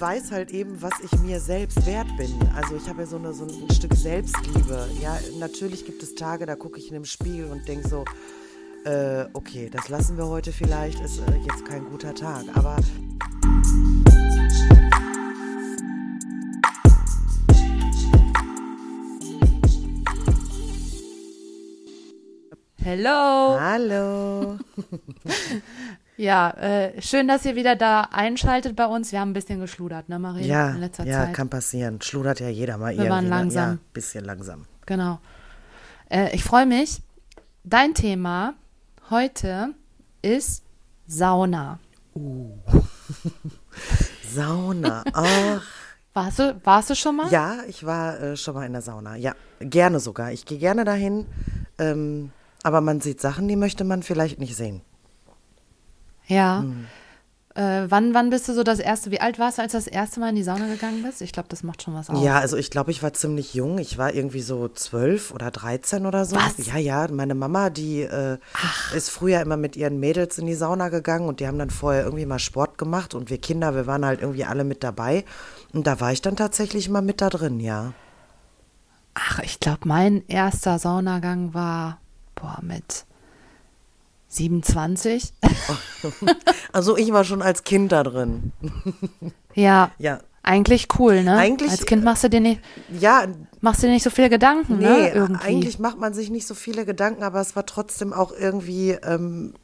weiß 0.00 0.30
halt 0.30 0.52
eben, 0.52 0.80
was 0.80 0.92
ich 1.02 1.18
mir 1.20 1.40
selbst 1.40 1.84
wert 1.84 2.08
bin. 2.16 2.32
Also 2.54 2.76
ich 2.76 2.88
habe 2.88 3.00
ja 3.00 3.06
so, 3.06 3.16
eine, 3.16 3.32
so 3.32 3.44
ein 3.44 3.70
Stück 3.72 3.94
Selbstliebe. 3.94 4.88
Ja, 5.02 5.18
natürlich 5.38 5.84
gibt 5.84 6.02
es 6.02 6.14
Tage, 6.14 6.46
da 6.46 6.54
gucke 6.54 6.78
ich 6.78 6.88
in 6.88 6.94
den 6.94 7.04
Spiegel 7.04 7.50
und 7.50 7.66
denke 7.66 7.88
so, 7.88 8.04
äh, 8.84 9.24
okay, 9.32 9.68
das 9.70 9.88
lassen 9.88 10.16
wir 10.16 10.26
heute 10.26 10.52
vielleicht, 10.52 11.00
ist 11.00 11.18
äh, 11.18 11.36
jetzt 11.36 11.64
kein 11.64 11.84
guter 11.86 12.14
Tag. 12.14 12.44
Aber 12.54 12.76
Hello. 22.76 23.58
Hallo. 23.60 24.58
Ja, 26.18 26.50
äh, 26.50 27.00
schön, 27.00 27.28
dass 27.28 27.44
ihr 27.44 27.54
wieder 27.54 27.76
da 27.76 28.00
einschaltet 28.10 28.74
bei 28.74 28.86
uns. 28.86 29.12
Wir 29.12 29.20
haben 29.20 29.30
ein 29.30 29.34
bisschen 29.34 29.60
geschludert, 29.60 30.08
ne, 30.08 30.18
Marie? 30.18 30.46
Ja, 30.46 30.70
in 30.70 30.80
letzter 30.80 31.06
ja, 31.06 31.26
Zeit. 31.26 31.34
kann 31.34 31.48
passieren. 31.48 32.00
Schludert 32.02 32.40
ja 32.40 32.48
jeder 32.48 32.76
mal 32.76 32.86
Wir 32.88 33.04
irgendwie. 33.04 33.10
waren 33.10 33.24
ne? 33.24 33.30
langsam. 33.30 33.70
Ja, 33.70 33.78
bisschen 33.92 34.24
langsam. 34.24 34.64
Genau. 34.84 35.20
Äh, 36.10 36.34
ich 36.34 36.42
freue 36.42 36.66
mich. 36.66 37.02
Dein 37.62 37.94
Thema 37.94 38.54
heute 39.10 39.74
ist 40.20 40.64
Sauna. 41.06 41.78
Sauna. 44.34 45.04
Ach, 45.12 45.62
Warst 46.14 46.40
du, 46.40 46.60
warst 46.64 46.90
du 46.90 46.96
schon 46.96 47.14
mal? 47.14 47.30
ja, 47.30 47.58
ich 47.68 47.86
war 47.86 48.20
äh, 48.20 48.36
schon 48.36 48.56
mal 48.56 48.66
in 48.66 48.72
der 48.72 48.82
Sauna. 48.82 49.14
Ja, 49.14 49.36
gerne 49.60 50.00
sogar. 50.00 50.32
Ich 50.32 50.46
gehe 50.46 50.58
gerne 50.58 50.84
dahin. 50.84 51.26
Ähm, 51.78 52.32
aber 52.64 52.80
man 52.80 53.00
sieht 53.00 53.20
Sachen, 53.20 53.46
die 53.46 53.54
möchte 53.54 53.84
man 53.84 54.02
vielleicht 54.02 54.40
nicht 54.40 54.56
sehen. 54.56 54.82
Ja. 56.28 56.60
Hm. 56.60 56.86
Äh, 57.54 57.90
wann, 57.90 58.14
wann 58.14 58.30
bist 58.30 58.46
du 58.46 58.54
so 58.54 58.62
das 58.62 58.78
erste, 58.78 59.10
wie 59.10 59.20
alt 59.20 59.40
warst 59.40 59.58
du, 59.58 59.62
als 59.62 59.72
du 59.72 59.78
das 59.78 59.88
erste 59.88 60.20
Mal 60.20 60.28
in 60.28 60.36
die 60.36 60.44
Sauna 60.44 60.68
gegangen 60.68 61.02
bist? 61.02 61.20
Ich 61.22 61.32
glaube, 61.32 61.48
das 61.48 61.64
macht 61.64 61.82
schon 61.82 61.92
was 61.92 62.08
aus. 62.08 62.22
Ja, 62.22 62.38
also 62.38 62.56
ich 62.56 62.70
glaube, 62.70 62.92
ich 62.92 63.02
war 63.02 63.12
ziemlich 63.14 63.52
jung. 63.52 63.78
Ich 63.78 63.98
war 63.98 64.14
irgendwie 64.14 64.42
so 64.42 64.68
zwölf 64.68 65.32
oder 65.32 65.50
dreizehn 65.50 66.06
oder 66.06 66.24
so. 66.24 66.36
Was? 66.36 66.64
Ja, 66.64 66.76
ja, 66.76 67.08
meine 67.10 67.34
Mama, 67.34 67.70
die 67.70 68.02
äh, 68.02 68.38
ist 68.94 69.10
früher 69.10 69.40
immer 69.40 69.56
mit 69.56 69.74
ihren 69.76 69.98
Mädels 69.98 70.38
in 70.38 70.46
die 70.46 70.54
Sauna 70.54 70.88
gegangen 70.88 71.26
und 71.26 71.40
die 71.40 71.48
haben 71.48 71.58
dann 71.58 71.70
vorher 71.70 72.04
irgendwie 72.04 72.26
mal 72.26 72.38
Sport 72.38 72.78
gemacht 72.78 73.14
und 73.14 73.28
wir 73.28 73.38
Kinder, 73.38 73.74
wir 73.74 73.88
waren 73.88 74.04
halt 74.04 74.20
irgendwie 74.20 74.44
alle 74.44 74.62
mit 74.62 74.84
dabei. 74.84 75.24
Und 75.72 75.88
da 75.88 75.98
war 75.98 76.12
ich 76.12 76.22
dann 76.22 76.36
tatsächlich 76.36 76.88
mal 76.88 77.02
mit 77.02 77.20
da 77.20 77.28
drin, 77.28 77.58
ja. 77.58 77.92
Ach, 79.14 79.40
ich 79.40 79.58
glaube, 79.58 79.80
mein 79.88 80.22
erster 80.28 80.78
Saunagang 80.78 81.54
war, 81.54 81.98
boah, 82.36 82.60
mit 82.62 83.04
27. 84.28 85.32
Also 86.72 86.96
ich 86.96 87.12
war 87.12 87.24
schon 87.24 87.42
als 87.42 87.64
Kind 87.64 87.90
da 87.92 88.04
drin. 88.04 88.52
ja. 89.54 89.90
Ja. 89.98 90.20
Eigentlich 90.42 90.86
cool, 90.98 91.24
ne? 91.24 91.36
Eigentlich, 91.36 91.70
Als 91.70 91.84
Kind 91.84 92.04
machst 92.04 92.24
du 92.24 92.30
dir 92.30 92.40
nicht, 92.40 92.60
Ja, 92.98 93.26
machst 93.60 93.82
du 93.82 93.86
dir 93.86 93.92
nicht 93.92 94.04
so 94.04 94.10
viele 94.10 94.30
Gedanken, 94.30 94.78
nee, 94.78 94.84
ne? 94.84 95.10
Irgendwie. 95.10 95.44
eigentlich 95.44 95.78
macht 95.78 95.98
man 95.98 96.14
sich 96.14 96.30
nicht 96.30 96.46
so 96.46 96.54
viele 96.54 96.86
Gedanken, 96.86 97.22
aber 97.22 97.40
es 97.40 97.56
war 97.56 97.66
trotzdem 97.66 98.12
auch 98.12 98.32
irgendwie 98.32 98.92
ähm, 98.92 99.54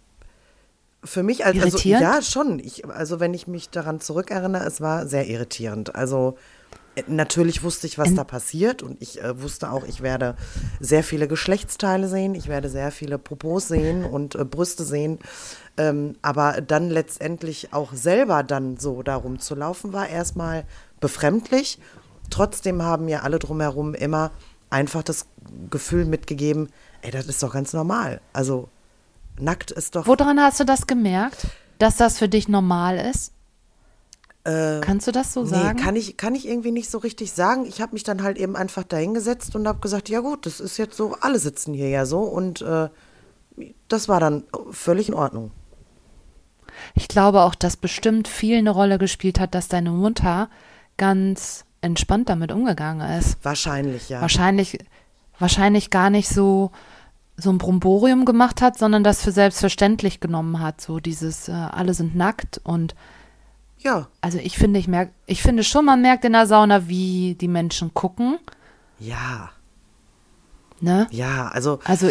für 1.05 1.23
mich 1.23 1.45
als 1.47 1.55
also 1.57 1.69
Irritierend? 1.69 2.03
ja 2.03 2.23
schon. 2.23 2.59
Ich, 2.59 2.87
also 2.87 3.21
wenn 3.21 3.33
ich 3.33 3.47
mich 3.47 3.71
daran 3.71 4.01
zurückerinnere, 4.01 4.67
es 4.67 4.81
war 4.81 5.07
sehr 5.07 5.29
irritierend. 5.29 5.95
Also 5.95 6.37
natürlich 7.07 7.63
wusste 7.63 7.87
ich, 7.87 7.99
was 7.99 8.15
da 8.15 8.25
passiert 8.25 8.83
und 8.83 9.01
ich 9.01 9.23
äh, 9.23 9.41
wusste 9.41 9.71
auch, 9.71 9.85
ich 9.85 10.03
werde 10.03 10.37
sehr 10.81 11.03
viele 11.03 11.29
Geschlechtsteile 11.29 12.09
sehen, 12.09 12.35
ich 12.35 12.49
werde 12.49 12.69
sehr 12.69 12.91
viele 12.91 13.19
Popos 13.19 13.69
sehen 13.69 14.05
und 14.05 14.35
äh, 14.35 14.45
Brüste 14.45 14.85
sehen. 14.85 15.19
Ähm, 15.77 16.17
aber 16.23 16.61
dann 16.61 16.91
letztendlich 16.91 17.73
auch 17.73 17.93
selber 17.93 18.43
dann 18.43 18.77
so 18.77 19.03
darum 19.03 19.41
zu 19.41 19.55
laufen, 19.55 19.93
war 19.93 20.09
erstmal 20.09 20.65
befremdlich. 21.01 21.79
Trotzdem 22.31 22.83
haben 22.83 23.07
mir 23.07 23.25
alle 23.25 23.39
drumherum 23.39 23.95
immer 23.95 24.31
einfach 24.71 25.03
das 25.03 25.27
Gefühl 25.71 26.05
mitgegeben, 26.05 26.69
ey, 27.03 27.11
das 27.11 27.27
ist 27.27 27.43
doch 27.43 27.53
ganz 27.53 27.73
normal. 27.73 28.21
Also 28.33 28.69
nackt 29.39 29.71
ist 29.71 29.97
doch. 29.97 30.07
Woran 30.07 30.41
hast 30.41 30.61
du 30.61 30.65
das 30.65 30.87
gemerkt, 30.87 31.47
dass 31.79 31.97
das 31.97 32.19
für 32.19 32.29
dich 32.29 32.49
normal 32.49 32.99
ist? 32.99 33.33
Äh, 34.45 34.81
Kannst 34.81 35.07
du 35.07 35.13
das 35.13 35.33
so 35.33 35.43
Nee, 35.43 35.49
sagen? 35.49 35.79
kann 35.79 35.97
ich, 35.97 36.17
kann 36.17 36.35
ich 36.35 36.47
irgendwie 36.47 36.71
nicht 36.71 36.91
so 36.91 36.99
richtig 36.99 37.33
sagen. 37.33 37.65
Ich 37.67 37.81
habe 37.81 37.93
mich 37.95 38.05
dann 38.05 38.23
halt 38.23 38.37
eben 38.37 38.57
einfach 38.57 38.85
dahingesetzt 38.85 39.57
und 39.57 39.67
habe 39.67 39.81
gesagt, 39.81 40.09
ja 40.11 40.21
gut, 40.21 40.45
das 40.47 40.61
ist 40.61 40.77
jetzt 40.77 40.97
so, 40.97 41.17
alle 41.21 41.39
sitzen 41.39 41.73
hier 41.75 41.89
ja 41.89 42.05
so 42.05 42.21
und 42.21 42.61
äh, 42.63 42.89
das 43.89 44.09
war 44.09 44.21
dann 44.21 44.45
völlig 44.71 45.09
in 45.09 45.15
Ordnung. 45.15 45.51
Ich 46.95 47.09
glaube 47.09 47.43
auch, 47.43 47.55
dass 47.55 47.77
bestimmt 47.77 48.29
viel 48.29 48.59
eine 48.59 48.71
Rolle 48.71 48.99
gespielt 48.99 49.41
hat, 49.41 49.55
dass 49.55 49.69
deine 49.69 49.91
Mutter 49.91 50.51
ganz 50.97 51.65
entspannt 51.81 52.29
damit 52.29 52.53
umgegangen 52.53 53.09
ist. 53.19 53.37
Wahrscheinlich, 53.45 54.09
ja. 54.09 54.21
Wahrscheinlich, 54.21 54.79
wahrscheinlich 55.39 55.91
gar 55.91 56.11
nicht 56.11 56.29
so, 56.29 56.71
so 57.37 57.51
ein 57.51 57.59
Bromborium 57.59 58.25
gemacht 58.25 58.61
hat, 58.61 58.77
sondern 58.77 59.05
das 59.05 59.23
für 59.23 59.33
selbstverständlich 59.33 60.21
genommen 60.21 60.61
hat. 60.61 60.81
So 60.81 60.99
dieses, 61.01 61.49
äh, 61.49 61.53
alle 61.53 61.95
sind 61.95 62.15
nackt 62.17 62.61
und 62.65 62.95
Ja, 63.85 64.09
also 64.23 64.39
ich 64.39 64.57
finde, 64.57 64.81
ich 64.81 64.89
merke, 64.89 65.13
ich 65.27 65.43
finde 65.43 65.63
schon, 65.63 65.85
man 65.85 66.01
merkt 66.01 66.25
in 66.25 66.33
der 66.33 66.47
Sauna, 66.47 66.89
wie 66.89 67.37
die 67.39 67.49
Menschen 67.49 67.93
gucken. 67.95 68.39
ja, 68.99 69.51
Ne? 70.81 71.07
ja, 71.13 71.49
also 71.49 71.79
Also 71.85 72.11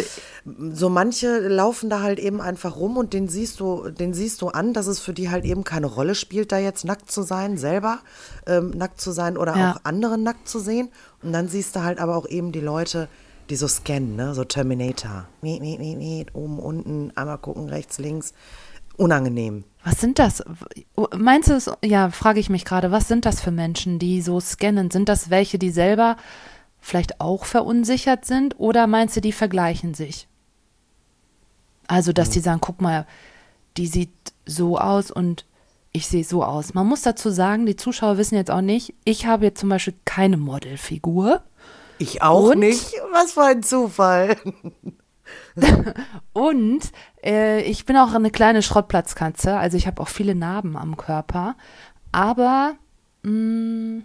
so 0.72 0.88
manche 0.88 1.38
laufen 1.46 1.90
da 1.90 2.00
halt 2.00 2.18
eben 2.18 2.40
einfach 2.40 2.76
rum 2.76 2.96
und 2.96 3.12
den 3.12 3.28
siehst 3.28 3.60
du, 3.60 3.90
den 3.90 4.14
siehst 4.14 4.42
du 4.42 4.48
an, 4.48 4.72
dass 4.72 4.88
es 4.88 4.98
für 4.98 5.12
die 5.12 5.30
halt 5.30 5.44
eben 5.44 5.62
keine 5.62 5.86
Rolle 5.86 6.16
spielt, 6.16 6.50
da 6.50 6.58
jetzt 6.58 6.84
nackt 6.84 7.08
zu 7.08 7.22
sein, 7.22 7.56
selber 7.56 7.98
ähm, 8.46 8.70
nackt 8.70 9.00
zu 9.00 9.12
sein 9.12 9.36
oder 9.36 9.54
Ja. 9.56 9.72
auch 9.72 9.80
andere 9.84 10.18
nackt 10.18 10.48
zu 10.48 10.58
sehen. 10.58 10.88
Und 11.22 11.32
dann 11.32 11.46
siehst 11.46 11.76
du 11.76 11.82
halt 11.84 12.00
aber 12.00 12.16
auch 12.16 12.26
eben 12.26 12.50
die 12.50 12.60
Leute, 12.60 13.08
die 13.48 13.54
so 13.56 13.68
scannen, 13.68 14.16
ne? 14.16 14.34
so 14.34 14.42
Terminator. 14.44 15.26
Miet, 15.40 15.60
miet, 15.60 15.78
miet, 15.78 15.98
miet, 15.98 16.34
oben, 16.34 16.58
unten, 16.58 17.12
einmal 17.14 17.38
gucken, 17.38 17.68
rechts, 17.68 17.98
links. 17.98 18.32
Unangenehm. 18.96 19.64
Was 19.84 20.00
sind 20.00 20.18
das? 20.18 20.42
Meinst 21.14 21.50
du 21.50 21.54
es, 21.54 21.70
ja, 21.84 22.10
frage 22.10 22.40
ich 22.40 22.48
mich 22.48 22.64
gerade, 22.64 22.90
was 22.90 23.06
sind 23.06 23.26
das 23.26 23.42
für 23.42 23.50
Menschen, 23.50 23.98
die 23.98 24.22
so 24.22 24.40
scannen? 24.40 24.90
Sind 24.90 25.10
das 25.10 25.28
welche, 25.28 25.58
die 25.58 25.70
selber 25.70 26.16
vielleicht 26.80 27.20
auch 27.20 27.44
verunsichert 27.44 28.24
sind 28.24 28.58
oder 28.58 28.86
meinst 28.86 29.16
du, 29.16 29.20
die 29.20 29.32
vergleichen 29.32 29.92
sich? 29.92 30.26
Also, 31.86 32.12
dass 32.14 32.30
die 32.30 32.40
sagen, 32.40 32.60
guck 32.62 32.80
mal, 32.80 33.06
die 33.76 33.86
sieht 33.86 34.10
so 34.46 34.78
aus 34.78 35.10
und 35.10 35.44
ich 35.92 36.08
sehe 36.08 36.24
so 36.24 36.42
aus. 36.42 36.72
Man 36.72 36.86
muss 36.86 37.02
dazu 37.02 37.30
sagen, 37.30 37.66
die 37.66 37.76
Zuschauer 37.76 38.16
wissen 38.16 38.36
jetzt 38.36 38.50
auch 38.50 38.62
nicht, 38.62 38.94
ich 39.04 39.26
habe 39.26 39.44
jetzt 39.44 39.60
zum 39.60 39.68
Beispiel 39.68 39.94
keine 40.04 40.38
Modelfigur. 40.38 41.42
Ich 41.98 42.22
auch 42.22 42.50
Und? 42.50 42.58
nicht. 42.58 42.94
Was 43.12 43.32
für 43.32 43.44
ein 43.44 43.62
Zufall. 43.62 44.36
Und 46.32 46.90
äh, 47.24 47.62
ich 47.62 47.84
bin 47.86 47.96
auch 47.96 48.12
eine 48.14 48.30
kleine 48.30 48.62
Schrottplatzkatze, 48.62 49.56
also 49.56 49.76
ich 49.76 49.86
habe 49.86 50.02
auch 50.02 50.08
viele 50.08 50.34
Narben 50.34 50.76
am 50.76 50.96
Körper. 50.96 51.56
Aber 52.12 52.74
mh, 53.22 54.02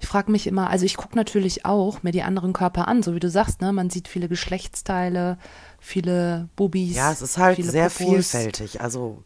ich 0.00 0.06
frage 0.06 0.30
mich 0.30 0.46
immer, 0.46 0.68
also 0.70 0.84
ich 0.84 0.96
gucke 0.96 1.16
natürlich 1.16 1.64
auch 1.64 2.02
mir 2.02 2.10
die 2.12 2.22
anderen 2.22 2.52
Körper 2.52 2.88
an, 2.88 3.02
so 3.02 3.14
wie 3.14 3.20
du 3.20 3.30
sagst, 3.30 3.60
ne? 3.62 3.72
Man 3.72 3.88
sieht 3.90 4.08
viele 4.08 4.28
Geschlechtsteile, 4.28 5.38
viele 5.80 6.48
Bubis. 6.56 6.94
Ja, 6.94 7.10
es 7.12 7.22
ist 7.22 7.38
halt 7.38 7.62
sehr 7.64 7.88
Popos. 7.88 7.96
vielfältig. 7.96 8.80
Also 8.82 9.22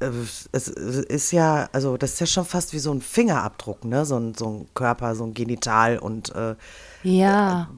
äh, 0.00 0.10
es 0.52 0.68
ist 0.68 1.32
ja, 1.32 1.68
also 1.72 1.96
das 1.96 2.12
ist 2.14 2.20
ja 2.20 2.26
schon 2.26 2.44
fast 2.44 2.72
wie 2.72 2.78
so 2.78 2.92
ein 2.92 3.00
Fingerabdruck, 3.00 3.84
ne? 3.84 4.04
So 4.04 4.16
ein, 4.18 4.34
so 4.34 4.46
ein 4.48 4.68
Körper, 4.74 5.16
so 5.16 5.24
ein 5.24 5.34
Genital 5.34 5.98
und 5.98 6.34
äh, 6.34 6.54
Ja, 7.02 7.70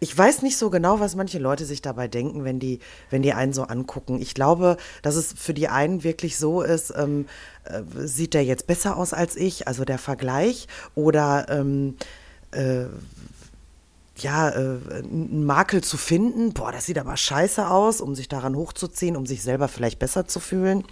ich 0.00 0.16
weiß 0.16 0.42
nicht 0.42 0.56
so 0.56 0.70
genau, 0.70 1.00
was 1.00 1.16
manche 1.16 1.38
Leute 1.38 1.64
sich 1.64 1.82
dabei 1.82 2.08
denken, 2.08 2.44
wenn 2.44 2.58
die, 2.58 2.80
wenn 3.10 3.22
die 3.22 3.32
einen 3.32 3.52
so 3.52 3.62
angucken. 3.64 4.20
Ich 4.20 4.34
glaube, 4.34 4.76
dass 5.02 5.16
es 5.16 5.32
für 5.32 5.54
die 5.54 5.68
einen 5.68 6.04
wirklich 6.04 6.36
so 6.36 6.62
ist, 6.62 6.92
ähm, 6.96 7.26
äh, 7.64 7.82
sieht 7.94 8.34
der 8.34 8.44
jetzt 8.44 8.66
besser 8.66 8.96
aus 8.96 9.12
als 9.12 9.36
ich, 9.36 9.68
also 9.68 9.84
der 9.84 9.98
Vergleich, 9.98 10.68
oder 10.94 11.46
ähm, 11.48 11.96
äh, 12.52 12.86
ja, 14.18 14.48
äh, 14.48 14.78
einen 15.02 15.44
Makel 15.44 15.82
zu 15.82 15.96
finden, 15.96 16.52
boah, 16.52 16.72
das 16.72 16.86
sieht 16.86 16.98
aber 16.98 17.16
scheiße 17.16 17.68
aus, 17.68 18.00
um 18.00 18.14
sich 18.14 18.28
daran 18.28 18.56
hochzuziehen, 18.56 19.16
um 19.16 19.26
sich 19.26 19.42
selber 19.42 19.68
vielleicht 19.68 19.98
besser 19.98 20.26
zu 20.26 20.40
fühlen. 20.40 20.84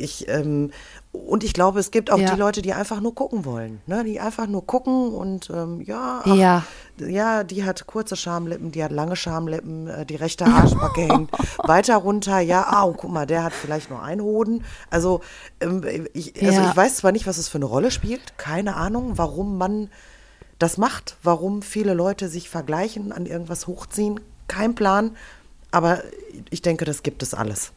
Ich, 0.00 0.26
ähm, 0.28 0.70
und 1.12 1.44
ich 1.44 1.52
glaube, 1.52 1.78
es 1.80 1.90
gibt 1.90 2.10
auch 2.10 2.18
Ja. 2.18 2.32
die 2.34 2.38
Leute, 2.40 2.62
die 2.62 2.72
einfach 2.72 3.00
nur 3.00 3.14
gucken 3.14 3.44
wollen, 3.44 3.80
ne? 3.86 4.02
die 4.04 4.18
einfach 4.20 4.46
nur 4.46 4.66
gucken 4.66 5.12
und 5.12 5.50
ähm, 5.50 5.80
ja, 5.82 6.22
ach, 6.24 6.34
Ja. 6.34 6.64
ja, 6.98 7.44
die 7.44 7.64
hat 7.64 7.86
kurze 7.86 8.16
Schamlippen, 8.16 8.70
die 8.72 8.82
hat 8.82 8.92
lange 8.92 9.16
Schamlippen, 9.16 9.88
äh, 9.88 10.06
die 10.06 10.16
rechte 10.16 10.46
Arschbacke 10.46 11.00
hängt 11.08 11.30
weiter 11.64 11.96
runter. 11.96 12.40
Ja, 12.40 12.82
au, 12.82 12.92
guck 12.92 13.10
mal, 13.10 13.26
der 13.26 13.44
hat 13.44 13.52
vielleicht 13.52 13.90
nur 13.90 14.02
einen 14.02 14.22
Hoden. 14.22 14.64
Also, 14.88 15.20
ähm, 15.60 15.82
ich, 16.14 16.34
also 16.42 16.60
Ja. 16.60 16.70
ich 16.70 16.76
weiß 16.76 16.96
zwar 16.96 17.12
nicht, 17.12 17.26
was 17.26 17.38
es 17.38 17.48
für 17.48 17.58
eine 17.58 17.66
Rolle 17.66 17.90
spielt, 17.90 18.38
keine 18.38 18.76
Ahnung, 18.76 19.18
warum 19.18 19.58
man 19.58 19.90
das 20.58 20.76
macht, 20.78 21.16
warum 21.22 21.62
viele 21.62 21.94
Leute 21.94 22.28
sich 22.28 22.48
vergleichen, 22.50 23.12
an 23.12 23.26
irgendwas 23.26 23.66
hochziehen, 23.66 24.20
kein 24.46 24.74
Plan. 24.74 25.16
Aber 25.72 26.02
ich 26.50 26.62
denke, 26.62 26.84
das 26.84 27.02
gibt 27.02 27.22
es 27.22 27.32
alles. 27.34 27.72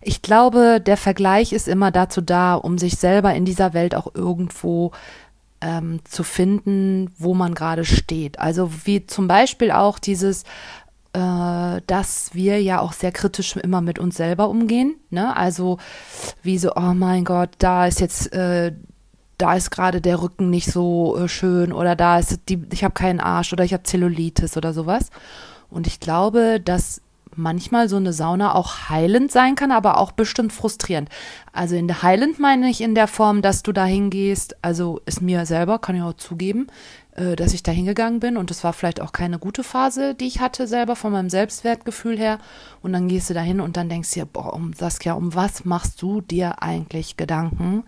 Ich 0.00 0.22
glaube, 0.22 0.80
der 0.80 0.96
Vergleich 0.96 1.52
ist 1.52 1.68
immer 1.68 1.90
dazu 1.90 2.20
da, 2.20 2.54
um 2.54 2.78
sich 2.78 2.96
selber 2.96 3.34
in 3.34 3.44
dieser 3.44 3.74
Welt 3.74 3.94
auch 3.94 4.14
irgendwo 4.14 4.92
ähm, 5.60 6.00
zu 6.04 6.22
finden, 6.22 7.12
wo 7.18 7.34
man 7.34 7.54
gerade 7.54 7.84
steht. 7.84 8.38
Also 8.38 8.70
wie 8.84 9.06
zum 9.06 9.28
Beispiel 9.28 9.70
auch 9.70 9.98
dieses, 9.98 10.44
äh, 11.12 11.80
dass 11.86 12.30
wir 12.34 12.62
ja 12.62 12.80
auch 12.80 12.92
sehr 12.92 13.12
kritisch 13.12 13.56
immer 13.56 13.80
mit 13.80 13.98
uns 13.98 14.16
selber 14.16 14.48
umgehen. 14.48 14.96
Ne? 15.10 15.36
Also 15.36 15.78
wie 16.42 16.58
so, 16.58 16.74
oh 16.74 16.94
mein 16.94 17.24
Gott, 17.24 17.50
da 17.58 17.86
ist 17.86 18.00
jetzt, 18.00 18.32
äh, 18.32 18.72
da 19.38 19.54
ist 19.54 19.70
gerade 19.70 20.00
der 20.00 20.22
Rücken 20.22 20.50
nicht 20.50 20.70
so 20.70 21.16
äh, 21.16 21.28
schön 21.28 21.72
oder 21.72 21.96
da 21.96 22.18
ist 22.18 22.40
die, 22.48 22.62
ich 22.72 22.84
habe 22.84 22.94
keinen 22.94 23.20
Arsch 23.20 23.52
oder 23.52 23.64
ich 23.64 23.72
habe 23.72 23.82
Zellulitis 23.82 24.56
oder 24.56 24.72
sowas. 24.72 25.10
Und 25.70 25.86
ich 25.86 26.00
glaube, 26.00 26.60
dass 26.60 27.00
manchmal 27.36 27.88
so 27.88 27.96
eine 27.96 28.12
Sauna 28.12 28.54
auch 28.54 28.88
heilend 28.88 29.30
sein 29.30 29.54
kann, 29.54 29.72
aber 29.72 29.98
auch 29.98 30.12
bestimmt 30.12 30.52
frustrierend. 30.52 31.08
Also 31.52 31.76
in 31.76 31.88
der 31.88 32.02
heilend 32.02 32.38
meine 32.38 32.68
ich 32.68 32.80
in 32.80 32.94
der 32.94 33.06
Form, 33.06 33.42
dass 33.42 33.62
du 33.62 33.72
da 33.72 33.84
hingehst, 33.84 34.56
also 34.62 35.00
ist 35.06 35.20
mir 35.20 35.46
selber, 35.46 35.78
kann 35.78 35.96
ich 35.96 36.02
auch 36.02 36.14
zugeben, 36.14 36.66
äh, 37.14 37.36
dass 37.36 37.54
ich 37.54 37.62
da 37.62 37.72
hingegangen 37.72 38.20
bin 38.20 38.36
und 38.36 38.50
das 38.50 38.64
war 38.64 38.72
vielleicht 38.72 39.00
auch 39.00 39.12
keine 39.12 39.38
gute 39.38 39.64
Phase, 39.64 40.14
die 40.14 40.26
ich 40.26 40.40
hatte 40.40 40.66
selber 40.66 40.96
von 40.96 41.12
meinem 41.12 41.30
Selbstwertgefühl 41.30 42.18
her 42.18 42.38
und 42.82 42.92
dann 42.92 43.08
gehst 43.08 43.30
du 43.30 43.34
da 43.34 43.40
hin 43.40 43.60
und 43.60 43.76
dann 43.76 43.88
denkst 43.88 44.12
dir, 44.12 44.26
boah, 44.26 44.54
um 44.54 44.72
Saskia, 44.72 45.14
um 45.14 45.34
was 45.34 45.64
machst 45.64 46.00
du 46.02 46.20
dir 46.20 46.62
eigentlich 46.62 47.16
Gedanken? 47.16 47.84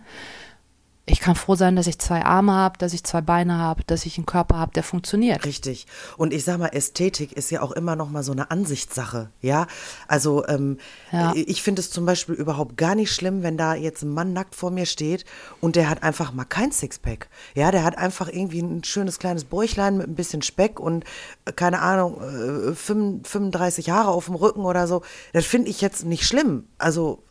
Ich 1.05 1.19
kann 1.19 1.35
froh 1.35 1.55
sein, 1.55 1.75
dass 1.75 1.87
ich 1.87 1.99
zwei 1.99 2.23
Arme 2.23 2.53
habe, 2.53 2.77
dass 2.77 2.93
ich 2.93 3.03
zwei 3.03 3.19
Beine 3.19 3.57
habe, 3.57 3.83
dass 3.87 4.05
ich 4.05 4.17
einen 4.17 4.25
Körper 4.25 4.57
habe, 4.57 4.71
der 4.71 4.83
funktioniert. 4.83 5.43
Richtig. 5.43 5.85
Und 6.15 6.33
ich 6.33 6.45
sag 6.45 6.57
mal, 6.59 6.69
Ästhetik 6.69 7.33
ist 7.33 7.51
ja 7.51 7.61
auch 7.61 7.73
immer 7.73 7.97
noch 7.97 8.09
mal 8.09 8.23
so 8.23 8.31
eine 8.31 8.51
Ansichtssache, 8.51 9.29
ja. 9.41 9.67
Also 10.07 10.47
ähm, 10.47 10.77
ja. 11.11 11.33
ich 11.35 11.61
finde 11.61 11.81
es 11.81 11.91
zum 11.91 12.05
Beispiel 12.05 12.35
überhaupt 12.35 12.77
gar 12.77 12.95
nicht 12.95 13.11
schlimm, 13.11 13.43
wenn 13.43 13.57
da 13.57 13.75
jetzt 13.75 14.03
ein 14.03 14.13
Mann 14.13 14.31
nackt 14.31 14.55
vor 14.55 14.71
mir 14.71 14.85
steht 14.85 15.25
und 15.59 15.75
der 15.75 15.89
hat 15.89 16.03
einfach 16.03 16.31
mal 16.31 16.45
kein 16.45 16.71
Sixpack, 16.71 17.27
ja. 17.53 17.71
Der 17.71 17.83
hat 17.83 17.97
einfach 17.97 18.29
irgendwie 18.29 18.61
ein 18.61 18.85
schönes 18.85 19.19
kleines 19.19 19.43
Bäuchlein 19.43 19.97
mit 19.97 20.07
ein 20.07 20.15
bisschen 20.15 20.41
Speck 20.41 20.79
und 20.79 21.03
äh, 21.43 21.51
keine 21.51 21.81
Ahnung 21.81 22.21
äh, 22.21 22.75
35 22.75 23.87
Jahre 23.87 24.11
auf 24.11 24.27
dem 24.27 24.35
Rücken 24.35 24.63
oder 24.63 24.87
so. 24.87 25.01
Das 25.33 25.45
finde 25.45 25.69
ich 25.69 25.81
jetzt 25.81 26.05
nicht 26.05 26.25
schlimm. 26.25 26.69
Also 26.77 27.23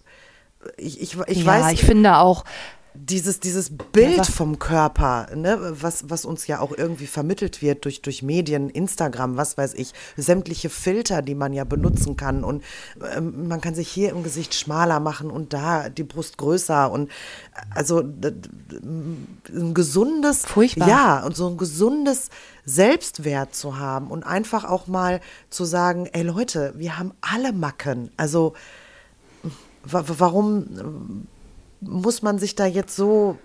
ich, 0.77 1.01
ich, 1.01 1.19
ich 1.27 1.39
ja, 1.39 1.47
weiß. 1.47 1.63
Ja, 1.65 1.71
ich 1.73 1.85
finde 1.85 2.19
auch 2.19 2.45
dieses, 2.95 3.41
dieses 3.41 3.71
Bild 3.93 4.17
ja, 4.19 4.25
vom 4.25 4.59
Körper, 4.59 5.29
ne, 5.35 5.59
was, 5.81 6.11
was 6.11 6.25
uns 6.25 6.47
ja 6.47 6.61
auch 6.61 6.73
irgendwie 6.77 7.07
vermittelt 7.07 7.63
wird 7.63 7.85
durch, 7.85 8.03
durch 8.03 8.23
Medien, 8.23 8.69
Instagram, 8.69 9.37
was 9.37 9.57
weiß 9.57 9.75
ich, 9.75 9.93
sämtliche 10.17 10.69
Filter, 10.69 11.23
die 11.23 11.35
man 11.35 11.53
ja 11.53 11.65
benutzen 11.65 12.17
kann. 12.17 12.45
Und 12.45 12.63
ähm, 13.17 13.49
man 13.49 13.61
kann 13.61 13.75
sich 13.75 13.89
hier 13.89 14.11
im 14.11 14.23
Gesicht 14.23 14.55
schmaler 14.55 15.01
machen 15.01 15.31
und 15.31 15.53
da 15.53 15.89
die 15.89 16.03
Brust 16.03 16.37
größer. 16.37 16.91
Und 16.91 17.11
also 17.75 18.01
ein 18.01 19.75
gesundes, 19.75 20.45
Furchtbar. 20.45 20.89
ja, 20.89 21.25
und 21.25 21.35
so 21.35 21.49
ein 21.49 21.57
gesundes 21.57 22.29
Selbstwert 22.67 23.55
zu 23.55 23.79
haben 23.79 24.11
und 24.11 24.25
einfach 24.25 24.65
auch 24.65 24.87
mal 24.87 25.21
zu 25.49 25.65
sagen, 25.65 26.07
ey 26.13 26.23
Leute, 26.23 26.75
wir 26.77 26.99
haben 26.99 27.13
alle 27.23 27.53
Macken. 27.53 28.11
Also 28.17 28.53
warum 29.85 31.27
muss 31.83 32.23
man 32.23 32.39
sich 32.39 32.55
da 32.55 32.67
jetzt 32.67 32.97
so, 32.97 33.39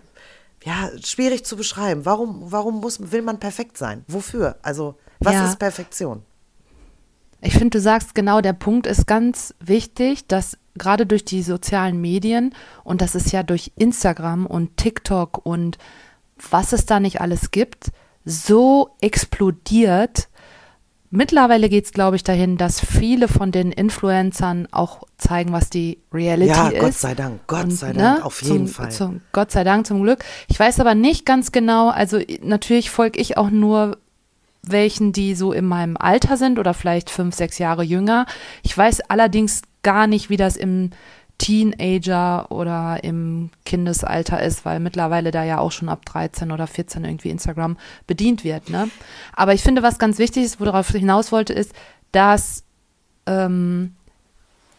ja, 0.64 0.90
schwierig 1.04 1.46
zu 1.46 1.58
beschreiben. 1.58 2.06
Warum, 2.06 2.52
warum 2.52 2.80
muss, 2.80 3.12
will 3.12 3.22
man 3.22 3.40
perfekt 3.40 3.78
sein? 3.78 4.04
Wofür? 4.08 4.58
Also, 4.62 4.96
was 5.20 5.34
ja. 5.34 5.46
ist 5.46 5.60
Perfektion? 5.60 6.24
Ich 7.42 7.54
finde, 7.54 7.78
du 7.78 7.82
sagst 7.82 8.16
genau, 8.16 8.42
der 8.42 8.54
Punkt 8.54 8.88
ist 8.88 9.06
ganz 9.06 9.54
wichtig, 9.60 10.28
dass 10.28 10.58
gerade 10.76 11.06
durch 11.06 11.24
die 11.24 11.44
sozialen 11.44 12.02
Medien 12.02 12.54
und 12.84 13.02
das 13.02 13.16
ist 13.16 13.32
ja 13.32 13.44
durch 13.44 13.72
Instagram 13.76 14.46
und 14.46 14.78
TikTok 14.78 15.46
und 15.46 15.78
was 16.50 16.74
es 16.74 16.86
da 16.86 17.00
nicht 17.00 17.22
alles 17.22 17.52
gibt, 17.52 17.92
so 18.26 18.90
explodiert, 19.02 20.30
Mittlerweile 21.10 21.70
geht 21.70 21.86
es, 21.86 21.92
glaube 21.94 22.18
ich, 22.18 22.24
dahin, 22.24 22.58
dass 22.58 22.82
viele 22.82 23.30
von 23.30 23.52
den 23.52 23.72
Influencern 23.72 24.68
auch 24.72 25.04
zeigen, 25.18 25.54
was 25.54 25.70
die 25.70 26.00
Reality 26.14 26.50
ja, 26.50 26.68
ist. 26.68 26.74
Ja, 26.74 26.80
Gott 26.82 26.94
sei 26.94 27.16
Dank, 27.16 27.40
Gott 27.48 27.64
Und, 27.64 27.72
sei 27.72 27.94
Dank, 27.94 28.20
ne, 28.20 28.26
auf 28.26 28.42
jeden 28.42 28.68
zum, 28.68 28.68
Fall. 28.68 28.92
Zum, 28.92 29.22
Gott 29.32 29.52
sei 29.52 29.64
Dank, 29.64 29.88
zum 29.88 30.04
Glück. 30.04 30.26
Ich 30.50 30.60
weiß 30.60 30.80
aber 30.82 30.96
nicht 30.96 31.26
ganz 31.26 31.54
genau, 31.54 31.90
also 31.90 32.20
natürlich 32.42 32.90
folge 32.90 33.20
ich 33.20 33.38
auch 33.38 33.50
nur 33.50 33.98
welchen, 34.64 35.14
die 35.14 35.34
so 35.34 35.54
in 35.54 35.66
meinem 35.66 35.96
Alter 35.96 36.36
sind 36.36 36.60
oder 36.60 36.74
vielleicht 36.74 37.10
fünf, 37.10 37.36
sechs 37.36 37.58
Jahre 37.58 37.84
jünger. 37.84 38.26
Ich 38.64 38.78
weiß 38.78 39.02
allerdings 39.10 39.62
gar 39.84 40.08
nicht, 40.08 40.30
wie 40.30 40.38
das 40.38 40.58
im 40.58 40.92
Teenager 41.38 42.52
oder 42.52 43.04
im 43.04 43.52
Kindesalter 43.66 44.42
ist, 44.42 44.66
weil 44.66 44.80
mittlerweile 44.80 45.32
da 45.32 45.44
ja 45.44 45.60
auch 45.60 45.72
schon 45.72 45.90
ab 45.90 46.06
13 46.06 46.52
oder 46.52 46.68
14 46.68 47.06
irgendwie 47.06 47.30
Instagram 47.30 47.78
bedient 48.08 48.44
wird. 48.44 48.70
Ne? 48.70 48.90
Aber 49.34 49.54
ich 49.54 49.62
finde, 49.62 49.84
was 49.84 50.00
ganz 50.00 50.18
wichtig 50.18 50.44
ist, 50.44 50.60
worauf 50.60 50.90
ich 50.90 51.02
hinaus 51.02 51.32
wollte, 51.32 51.54
ist, 51.54 51.74
dass 52.12 52.64
ähm, 53.28 53.94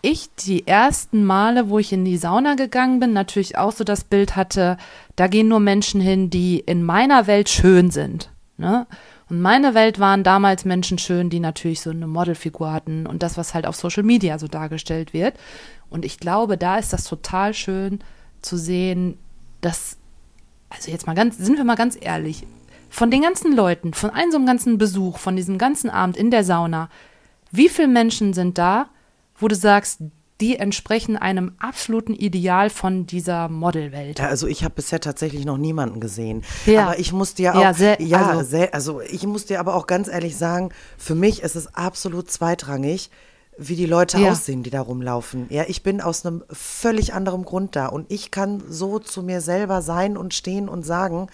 ich 0.02 0.30
die 0.34 0.66
ersten 0.66 1.24
Male, 1.24 1.68
wo 1.68 1.78
ich 1.78 1.92
in 1.92 2.04
die 2.04 2.16
Sauna 2.16 2.54
gegangen 2.54 3.00
bin, 3.00 3.12
natürlich 3.12 3.56
auch 3.56 3.72
so 3.72 3.84
das 3.84 4.04
Bild 4.04 4.36
hatte, 4.36 4.76
da 5.16 5.26
gehen 5.26 5.48
nur 5.48 5.60
Menschen 5.60 6.00
hin, 6.00 6.30
die 6.30 6.58
in 6.58 6.82
meiner 6.82 7.26
Welt 7.26 7.48
schön 7.48 7.90
sind. 7.90 8.30
Ne? 8.56 8.86
Und 9.28 9.42
meine 9.42 9.74
Welt 9.74 9.98
waren 9.98 10.24
damals 10.24 10.64
Menschen 10.64 10.98
schön, 10.98 11.28
die 11.30 11.40
natürlich 11.40 11.80
so 11.80 11.90
eine 11.90 12.06
Modelfigur 12.06 12.72
hatten 12.72 13.06
und 13.06 13.22
das, 13.22 13.36
was 13.36 13.54
halt 13.54 13.66
auf 13.66 13.76
Social 13.76 14.02
Media 14.02 14.38
so 14.38 14.48
dargestellt 14.48 15.12
wird. 15.12 15.34
Und 15.90 16.04
ich 16.04 16.18
glaube, 16.18 16.56
da 16.56 16.78
ist 16.78 16.92
das 16.92 17.04
total 17.04 17.52
schön 17.54 18.00
zu 18.40 18.56
sehen, 18.56 19.18
dass, 19.60 19.98
also 20.70 20.90
jetzt 20.90 21.06
mal 21.06 21.14
ganz, 21.14 21.36
sind 21.36 21.56
wir 21.56 21.64
mal 21.64 21.74
ganz 21.74 21.98
ehrlich, 22.00 22.46
von 22.88 23.10
den 23.10 23.22
ganzen 23.22 23.54
Leuten, 23.54 23.92
von 23.92 24.10
einem 24.10 24.30
so 24.30 24.38
einem 24.38 24.46
ganzen 24.46 24.78
Besuch, 24.78 25.18
von 25.18 25.36
diesem 25.36 25.58
ganzen 25.58 25.90
Abend 25.90 26.16
in 26.16 26.30
der 26.30 26.44
Sauna, 26.44 26.88
wie 27.50 27.68
viele 27.68 27.88
Menschen 27.88 28.32
sind 28.32 28.56
da, 28.56 28.88
wo 29.36 29.48
du 29.48 29.54
sagst, 29.54 30.00
die 30.40 30.56
entsprechen 30.56 31.16
einem 31.16 31.52
absoluten 31.58 32.14
Ideal 32.14 32.70
von 32.70 33.06
dieser 33.06 33.48
Modelwelt. 33.48 34.20
Ja, 34.20 34.28
also 34.28 34.46
ich 34.46 34.62
habe 34.62 34.74
bisher 34.74 35.00
tatsächlich 35.00 35.44
noch 35.44 35.58
niemanden 35.58 36.00
gesehen. 36.00 36.44
Ja. 36.66 36.84
Aber 36.84 36.98
ich 36.98 37.12
muss 37.12 37.34
dir 37.34 37.56
auch, 37.56 37.60
ja, 37.60 37.74
sehr, 37.74 38.00
ja 38.00 38.26
also, 38.26 38.48
sehr, 38.48 38.72
also 38.72 39.00
ich 39.00 39.26
muss 39.26 39.46
dir 39.46 39.58
aber 39.58 39.74
auch 39.74 39.86
ganz 39.86 40.06
ehrlich 40.08 40.36
sagen, 40.36 40.70
für 40.96 41.16
mich 41.16 41.42
ist 41.42 41.56
es 41.56 41.74
absolut 41.74 42.30
zweitrangig, 42.30 43.10
wie 43.58 43.74
die 43.74 43.86
Leute 43.86 44.18
ja. 44.18 44.30
aussehen, 44.30 44.62
die 44.62 44.70
da 44.70 44.80
rumlaufen. 44.80 45.46
Ja, 45.50 45.64
ich 45.66 45.82
bin 45.82 46.00
aus 46.00 46.24
einem 46.24 46.44
völlig 46.50 47.12
anderen 47.12 47.44
Grund 47.44 47.74
da 47.74 47.86
und 47.86 48.06
ich 48.10 48.30
kann 48.30 48.62
so 48.68 49.00
zu 49.00 49.24
mir 49.24 49.40
selber 49.40 49.82
sein 49.82 50.16
und 50.16 50.34
stehen 50.34 50.68
und 50.68 50.86
sagen, 50.86 51.26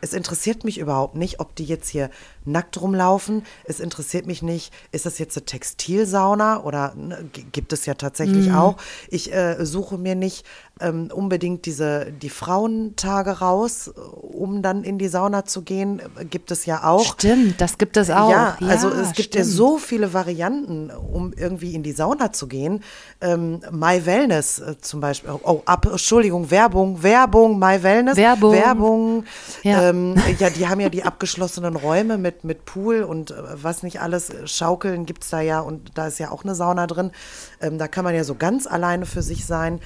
es 0.00 0.12
interessiert 0.12 0.64
mich 0.64 0.78
überhaupt 0.78 1.16
nicht, 1.16 1.40
ob 1.40 1.54
die 1.56 1.64
jetzt 1.64 1.88
hier 1.88 2.10
nackt 2.44 2.80
rumlaufen. 2.80 3.44
Es 3.64 3.80
interessiert 3.80 4.26
mich 4.26 4.42
nicht, 4.42 4.72
ist 4.90 5.06
das 5.06 5.18
jetzt 5.18 5.36
eine 5.36 5.46
Textilsauna 5.46 6.62
oder 6.62 6.94
ne, 6.94 7.28
gibt 7.52 7.72
es 7.72 7.86
ja 7.86 7.94
tatsächlich 7.94 8.48
mhm. 8.48 8.54
auch. 8.54 8.76
Ich 9.08 9.32
äh, 9.32 9.64
suche 9.64 9.98
mir 9.98 10.14
nicht 10.14 10.44
ähm, 10.80 11.10
unbedingt 11.12 11.66
diese, 11.66 12.12
die 12.12 12.28
Frauentage 12.28 13.38
raus, 13.38 13.88
um 13.88 14.62
dann 14.62 14.84
in 14.84 14.98
die 14.98 15.08
Sauna 15.08 15.44
zu 15.44 15.62
gehen, 15.62 16.02
gibt 16.30 16.50
es 16.50 16.66
ja 16.66 16.84
auch. 16.84 17.14
Stimmt, 17.14 17.60
das 17.60 17.78
gibt 17.78 17.96
es 17.96 18.10
auch. 18.10 18.30
Ja, 18.30 18.56
ja 18.58 18.68
also 18.68 18.88
es 18.90 19.12
gibt 19.12 19.34
ja 19.34 19.44
so 19.44 19.78
viele 19.78 20.12
Varianten, 20.12 20.90
um 20.90 21.32
irgendwie 21.32 21.74
in 21.74 21.82
die 21.82 21.92
Sauna 21.92 22.32
zu 22.32 22.48
gehen. 22.48 22.82
Ähm, 23.20 23.60
My 23.70 24.04
Wellness 24.04 24.58
äh, 24.58 24.76
zum 24.80 25.00
Beispiel. 25.00 25.30
Oh, 25.42 25.62
ab, 25.64 25.86
Entschuldigung, 25.86 26.50
Werbung, 26.50 27.02
Werbung, 27.02 27.58
My 27.58 27.82
Wellness. 27.82 28.16
Werbung. 28.16 28.52
Werbung. 28.52 29.24
Ja. 29.62 29.90
Ähm, 29.90 30.14
ja, 30.38 30.50
die 30.50 30.66
haben 30.66 30.80
ja 30.80 30.88
die 30.88 31.04
abgeschlossenen 31.04 31.76
Räume 31.76 32.18
mit, 32.18 32.31
mit 32.42 32.64
Pool 32.64 33.02
und 33.02 33.30
äh, 33.30 33.34
was 33.62 33.82
nicht 33.82 34.00
alles. 34.00 34.32
Schaukeln 34.44 35.06
gibt 35.06 35.24
es 35.24 35.30
da 35.30 35.40
ja 35.40 35.60
und 35.60 35.96
da 35.96 36.06
ist 36.06 36.18
ja 36.18 36.30
auch 36.30 36.44
eine 36.44 36.54
Sauna 36.54 36.86
drin. 36.86 37.12
Ähm, 37.60 37.78
da 37.78 37.88
kann 37.88 38.04
man 38.04 38.14
ja 38.14 38.24
so 38.24 38.34
ganz 38.34 38.66
alleine 38.66 39.06
für 39.06 39.22
sich 39.22 39.46
sein. 39.46 39.80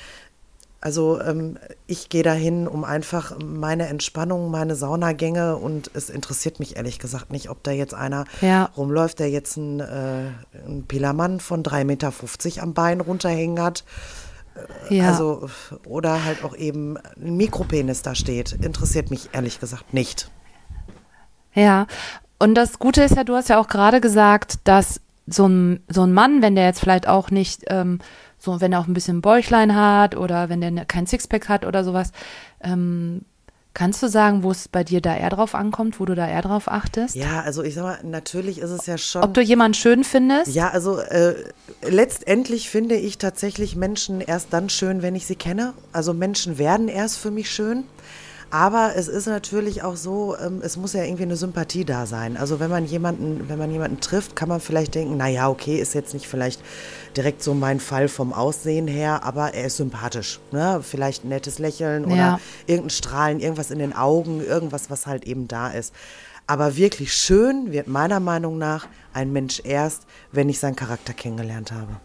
Also 0.81 1.21
ähm, 1.21 1.59
ich 1.87 2.11
gehe 2.11 2.23
dahin, 2.23 2.69
um 2.69 2.85
einfach 2.85 3.37
meine 3.43 3.87
Entspannung, 3.89 4.51
meine 4.51 4.77
Saunagänge 4.77 5.57
und 5.57 5.91
es 5.95 6.11
interessiert 6.11 6.61
mich 6.61 6.77
ehrlich 6.77 6.99
gesagt 6.99 7.33
nicht, 7.33 7.51
ob 7.51 7.63
da 7.63 7.73
jetzt 7.73 7.95
einer 7.95 8.25
ja. 8.41 8.71
rumläuft, 8.77 9.19
der 9.19 9.31
jetzt 9.31 9.57
einen, 9.57 9.81
äh, 9.81 10.31
einen 10.65 11.41
von 11.41 11.65
3,50 11.65 11.85
Meter 11.85 12.13
am 12.63 12.75
Bein 12.75 13.01
runterhängen 13.01 13.61
hat. 13.61 13.85
Äh, 14.89 14.99
ja. 14.99 15.09
Also, 15.09 15.49
oder 15.87 16.25
halt 16.25 16.45
auch 16.45 16.55
eben 16.55 16.97
ein 16.99 17.37
Mikropenis 17.37 18.03
da 18.03 18.15
steht. 18.15 18.53
Interessiert 18.53 19.11
mich 19.11 19.31
ehrlich 19.33 19.59
gesagt 19.59 19.93
nicht. 19.93 20.31
Ja, 21.55 21.87
und 22.39 22.55
das 22.55 22.79
Gute 22.79 23.03
ist 23.03 23.17
ja, 23.17 23.25
du 23.25 23.35
hast 23.35 23.49
ja 23.49 23.59
auch 23.59 23.69
gerade 23.69 24.01
gesagt, 24.01 24.59
dass 24.65 25.01
so 25.27 25.47
ein, 25.47 25.83
so 25.89 26.03
ein 26.03 26.13
Mann, 26.13 26.43
wenn 26.43 26.55
der 26.55 26.67
jetzt 26.67 26.81
vielleicht 26.81 27.09
auch 27.09 27.31
nicht 27.31 27.65
ähm, 27.69 27.99
so, 28.39 28.61
wenn 28.61 28.73
er 28.73 28.81
auch 28.81 28.87
ein 28.87 28.95
bisschen 28.95 29.23
Bäuchlein 29.23 29.75
hat 29.75 30.17
oder 30.17 30.49
wenn 30.49 30.61
der 30.61 30.71
ne, 30.71 30.87
kein 30.87 31.07
Sixpack 31.07 31.49
hat 31.49 31.65
oder 31.65 31.83
sowas, 31.83 32.13
ähm, 32.61 33.23
Kannst 33.77 34.03
du 34.03 34.09
sagen, 34.09 34.43
wo 34.43 34.53
es 34.53 34.69
bei 34.69 34.85
dir 34.85 35.03
da 35.03 35.15
eher 35.15 35.29
drauf 35.29 35.55
ankommt, 35.55 36.01
wo 36.01 36.07
du 36.07 36.15
da 36.15 36.27
eher 36.27 36.41
drauf 36.41 36.67
achtest? 36.67 37.15
Ja, 37.15 37.43
also 37.43 37.63
ich 37.63 37.75
sag 37.75 37.83
mal, 37.83 37.99
natürlich 38.05 38.59
ist 38.59 38.71
es 38.71 38.87
ja 38.87 38.97
schon. 38.97 39.23
Ob 39.23 39.35
du 39.35 39.43
jemanden 39.43 39.75
schön 39.75 40.03
findest? 40.03 40.55
Ja, 40.55 40.71
also 40.71 40.99
äh, 40.99 41.35
letztendlich 41.83 42.71
finde 42.71 42.95
ich 42.97 43.19
tatsächlich 43.19 43.77
Menschen 43.77 44.23
erst 44.23 44.51
dann 44.55 44.71
schön, 44.71 45.03
wenn 45.03 45.15
ich 45.15 45.27
sie 45.27 45.37
kenne. 45.37 45.75
Also 45.93 46.15
Menschen 46.15 46.57
werden 46.57 46.89
erst 46.89 47.19
für 47.19 47.31
mich 47.31 47.51
schön. 47.51 47.85
Aber 48.51 48.93
es 48.95 49.09
ist 49.09 49.27
natürlich 49.27 49.83
auch 49.83 49.97
so, 49.97 50.37
ähm, 50.39 50.61
es 50.63 50.77
muss 50.77 50.93
ja 50.93 51.03
irgendwie 51.03 51.25
eine 51.25 51.37
Sympathie 51.37 51.85
da 51.85 52.07
sein. 52.07 52.37
Also 52.37 52.61
wenn 52.61 52.71
man 52.71 52.87
jemanden, 52.87 53.49
wenn 53.49 53.59
man 53.59 53.71
jemanden 53.73 54.01
trifft, 54.01 54.37
kann 54.37 54.49
man 54.49 54.61
vielleicht 54.61 54.95
denken, 54.95 55.17
naja, 55.17 55.49
okay, 55.49 55.77
ist 55.79 55.95
jetzt 55.95 56.15
nicht 56.15 56.29
vielleicht 56.29 56.61
direkt 57.17 57.43
so 57.43 57.55
mein 57.55 57.81
Fall 57.81 58.09
vom 58.09 58.33
Aussehen 58.33 58.87
her, 58.87 59.25
aber 59.25 59.53
er 59.55 59.67
ist 59.67 59.79
sympathisch. 59.79 60.39
Ne? 60.53 60.81
Vielleicht 60.83 61.25
ein 61.25 61.29
nettes 61.31 61.59
Lächeln 61.59 62.05
oder 62.05 62.17
Ja. 62.17 62.41
irgendein 62.67 62.91
Strahlen, 62.91 63.41
irgendwas 63.41 63.71
in 63.73 63.81
den 63.81 63.95
Augen, 63.95 64.41
irgendwas, 64.41 64.91
was 64.91 65.07
halt 65.07 65.25
eben 65.25 65.49
da 65.49 65.69
ist. 65.69 65.93
Aber 66.47 66.77
wirklich 66.77 67.13
schön 67.13 67.73
wird 67.73 67.89
meiner 67.89 68.21
Meinung 68.21 68.59
nach 68.59 68.87
ein 69.13 69.33
Mensch 69.33 69.61
erst, 69.65 70.07
wenn 70.31 70.49
ich 70.49 70.61
seinen 70.61 70.77
Charakter 70.77 71.13
kennengelernt 71.13 71.73
habe. 71.73 71.97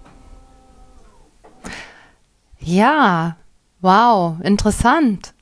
Ja, 2.60 3.38
wow, 3.82 4.40
interessant. 4.44 5.34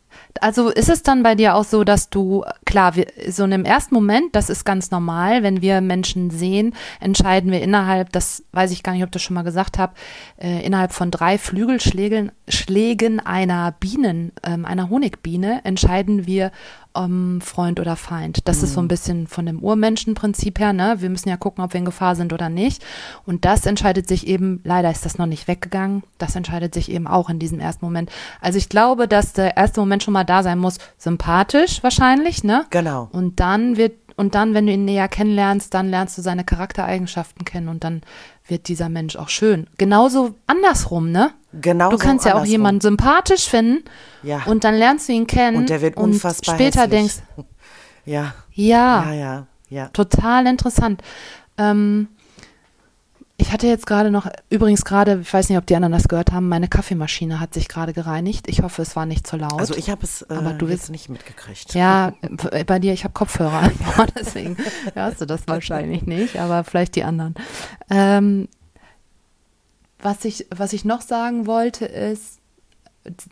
Also 0.41 0.69
ist 0.69 0.89
es 0.89 1.03
dann 1.03 1.23
bei 1.23 1.35
dir 1.35 1.55
auch 1.55 1.63
so, 1.63 1.83
dass 1.83 2.09
du, 2.09 2.45
klar, 2.65 2.95
wir, 2.95 3.07
so 3.29 3.43
in 3.43 3.51
dem 3.51 3.65
ersten 3.65 3.95
Moment, 3.95 4.35
das 4.35 4.49
ist 4.49 4.63
ganz 4.63 4.91
normal, 4.91 5.43
wenn 5.43 5.61
wir 5.61 5.81
Menschen 5.81 6.29
sehen, 6.29 6.75
entscheiden 6.99 7.51
wir 7.51 7.61
innerhalb, 7.61 8.11
das 8.11 8.43
weiß 8.51 8.71
ich 8.71 8.83
gar 8.83 8.93
nicht, 8.93 9.03
ob 9.03 9.09
ich 9.09 9.13
das 9.13 9.21
schon 9.23 9.33
mal 9.33 9.43
gesagt 9.43 9.77
habe, 9.77 9.93
äh, 10.37 10.65
innerhalb 10.65 10.93
von 10.93 11.11
drei 11.11 11.37
Flügelschlägen 11.37 12.31
Schlägen 12.47 13.19
einer 13.19 13.71
Bienen, 13.79 14.31
ähm, 14.43 14.65
einer 14.65 14.89
Honigbiene, 14.89 15.61
entscheiden 15.65 16.25
wir, 16.25 16.51
ähm, 16.95 17.39
Freund 17.41 17.79
oder 17.79 17.95
Feind. 17.95 18.47
Das 18.47 18.63
ist 18.63 18.73
so 18.73 18.81
ein 18.81 18.87
bisschen 18.87 19.27
von 19.27 19.45
dem 19.45 19.59
Urmenschenprinzip 19.59 20.59
her, 20.59 20.73
ne? 20.73 20.97
Wir 20.99 21.09
müssen 21.09 21.29
ja 21.29 21.37
gucken, 21.37 21.63
ob 21.63 21.73
wir 21.73 21.79
in 21.79 21.85
Gefahr 21.85 22.15
sind 22.15 22.33
oder 22.33 22.49
nicht. 22.49 22.83
Und 23.25 23.45
das 23.45 23.65
entscheidet 23.65 24.07
sich 24.07 24.27
eben, 24.27 24.61
leider 24.63 24.89
ist 24.89 25.05
das 25.05 25.17
noch 25.17 25.27
nicht 25.27 25.47
weggegangen, 25.47 26.03
das 26.17 26.35
entscheidet 26.35 26.73
sich 26.73 26.91
eben 26.91 27.07
auch 27.07 27.29
in 27.29 27.39
diesem 27.39 27.59
ersten 27.59 27.85
Moment. 27.85 28.11
Also 28.41 28.57
ich 28.57 28.69
glaube, 28.69 29.07
dass 29.07 29.33
der 29.33 29.55
erste 29.55 29.79
Moment 29.79 30.03
schon 30.03 30.13
mal 30.13 30.18
da 30.23 30.43
sein 30.43 30.59
muss, 30.59 30.77
sympathisch 30.97 31.83
wahrscheinlich, 31.83 32.43
ne? 32.43 32.65
Genau. 32.69 33.09
Und 33.11 33.39
dann 33.39 33.77
wird, 33.77 33.93
und 34.15 34.35
dann, 34.35 34.53
wenn 34.53 34.65
du 34.67 34.73
ihn 34.73 34.85
näher 34.85 35.07
kennenlernst, 35.07 35.73
dann 35.73 35.89
lernst 35.89 36.17
du 36.17 36.21
seine 36.21 36.43
Charaktereigenschaften 36.43 37.45
kennen 37.45 37.69
und 37.69 37.83
dann 37.83 38.01
wird 38.47 38.67
dieser 38.67 38.89
Mensch 38.89 39.15
auch 39.15 39.29
schön. 39.29 39.67
Genauso 39.77 40.35
andersrum, 40.47 41.11
ne? 41.11 41.31
Genau 41.53 41.89
Du 41.89 41.97
kannst 41.97 42.25
ja 42.25 42.35
auch 42.35 42.45
jemanden 42.45 42.81
sympathisch 42.81 43.47
finden 43.49 43.83
Ja. 44.21 44.43
und 44.45 44.63
dann 44.63 44.75
lernst 44.75 45.09
du 45.09 45.13
ihn 45.13 45.25
kennen 45.25 45.57
Und 45.57 45.69
der 45.69 45.81
wird 45.81 45.97
unfassbar 45.97 46.55
später 46.55 46.81
hässlich. 46.81 46.99
denkst, 46.99 47.15
Ja, 48.05 48.33
ja, 48.53 49.11
ja, 49.11 49.13
ja, 49.13 49.47
ja. 49.69 49.87
total 49.89 50.47
interessant. 50.47 51.01
Ähm, 51.57 52.07
ich 53.39 53.53
hatte 53.53 53.67
jetzt 53.67 53.87
gerade 53.87 54.11
noch, 54.11 54.29
übrigens 54.49 54.83
gerade, 54.83 55.19
ich 55.21 55.33
weiß 55.33 55.47
nicht, 55.47 55.57
ob 55.57 55.65
die 55.65 55.75
anderen 55.75 55.93
das 55.93 56.09
gehört 56.09 56.33
haben, 56.33 56.49
meine 56.49 56.67
Kaffeemaschine 56.67 57.39
hat 57.39 57.53
sich 57.53 57.69
gerade 57.69 57.93
gereinigt. 57.93 58.49
Ich 58.49 58.61
hoffe, 58.61 58.81
es 58.81 58.97
war 58.97 59.05
nicht 59.05 59.25
zu 59.25 59.37
laut. 59.37 59.57
Also 59.59 59.75
ich 59.75 59.89
habe 59.89 60.03
es 60.03 60.23
äh, 60.23 60.33
Aber 60.33 60.51
du 60.51 60.67
jetzt 60.67 60.89
nicht 60.89 61.07
mitgekriegt. 61.07 61.73
Ja, 61.73 62.13
bei 62.67 62.79
dir, 62.79 62.91
ich 62.91 63.05
habe 63.05 63.13
Kopfhörer 63.13 63.59
an, 63.59 63.71
deswegen 64.19 64.57
hörst 64.93 65.21
du 65.21 65.25
das 65.25 65.47
wahrscheinlich 65.47 66.05
nicht, 66.05 66.37
aber 66.37 66.65
vielleicht 66.65 66.97
die 66.97 67.05
anderen. 67.05 67.33
Ähm, 67.89 68.49
was, 70.01 70.25
ich, 70.25 70.45
was 70.53 70.73
ich 70.73 70.83
noch 70.83 71.01
sagen 71.01 71.47
wollte 71.47 71.85
ist, 71.85 72.39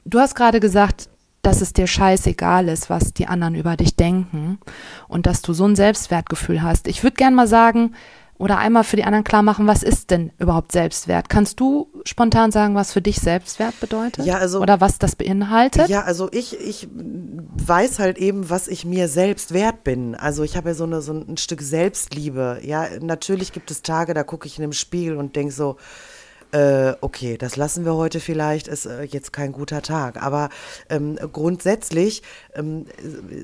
du 0.05 0.19
hast 0.19 0.35
gerade 0.35 0.61
gesagt, 0.61 1.09
dass 1.41 1.59
es 1.59 1.73
dir 1.73 1.87
scheißegal 1.87 2.69
ist, 2.69 2.89
was 2.89 3.13
die 3.13 3.27
anderen 3.27 3.55
über 3.55 3.75
dich 3.75 3.97
denken 3.97 4.59
und 5.09 5.25
dass 5.25 5.41
du 5.41 5.51
so 5.51 5.65
ein 5.65 5.75
Selbstwertgefühl 5.75 6.61
hast. 6.61 6.87
Ich 6.87 7.03
würde 7.03 7.15
gerne 7.15 7.35
mal 7.35 7.47
sagen 7.47 7.93
oder 8.37 8.57
einmal 8.59 8.83
für 8.83 8.95
die 8.95 9.03
anderen 9.03 9.23
klar 9.23 9.41
machen, 9.41 9.67
was 9.67 9.83
ist 9.83 10.11
denn 10.11 10.31
überhaupt 10.37 10.71
Selbstwert? 10.71 11.29
Kannst 11.29 11.59
du 11.59 11.91
spontan 12.05 12.51
sagen, 12.51 12.75
was 12.75 12.93
für 12.93 13.01
dich 13.01 13.19
Selbstwert 13.19 13.79
bedeutet? 13.79 14.25
Ja, 14.25 14.37
also- 14.37 14.61
oder 14.61 14.79
was 14.79 14.99
das 14.99 15.15
beinhaltet? 15.15 15.89
Ja, 15.89 16.01
also 16.03 16.29
ich, 16.31 16.59
ich 16.59 16.87
weiß 16.91 17.99
halt 17.99 18.17
eben, 18.17 18.49
was 18.49 18.67
ich 18.67 18.85
mir 18.85 19.07
selbst 19.07 19.53
wert 19.53 19.83
bin. 19.83 20.15
Also 20.15 20.43
ich 20.43 20.55
habe 20.55 20.69
ja 20.69 20.75
so, 20.75 20.83
eine, 20.83 21.01
so 21.01 21.13
ein 21.13 21.37
Stück 21.37 21.61
Selbstliebe. 21.61 22.59
Ja, 22.63 22.87
natürlich 23.01 23.51
gibt 23.53 23.71
es 23.71 23.81
Tage, 23.81 24.13
da 24.13 24.23
gucke 24.23 24.47
ich 24.47 24.57
in 24.57 24.61
den 24.61 24.73
Spiegel 24.73 25.17
und 25.17 25.35
denke 25.35 25.53
so, 25.53 25.77
äh, 26.51 26.93
okay, 27.01 27.37
das 27.37 27.55
lassen 27.55 27.83
wir 27.83 27.95
heute 27.95 28.19
vielleicht, 28.19 28.67
ist 28.67 28.85
äh, 28.85 29.03
jetzt 29.03 29.33
kein 29.33 29.51
guter 29.51 29.81
Tag. 29.81 30.21
Aber 30.21 30.49
ähm, 30.89 31.17
grundsätzlich 31.33 32.23
ähm, 32.55 32.85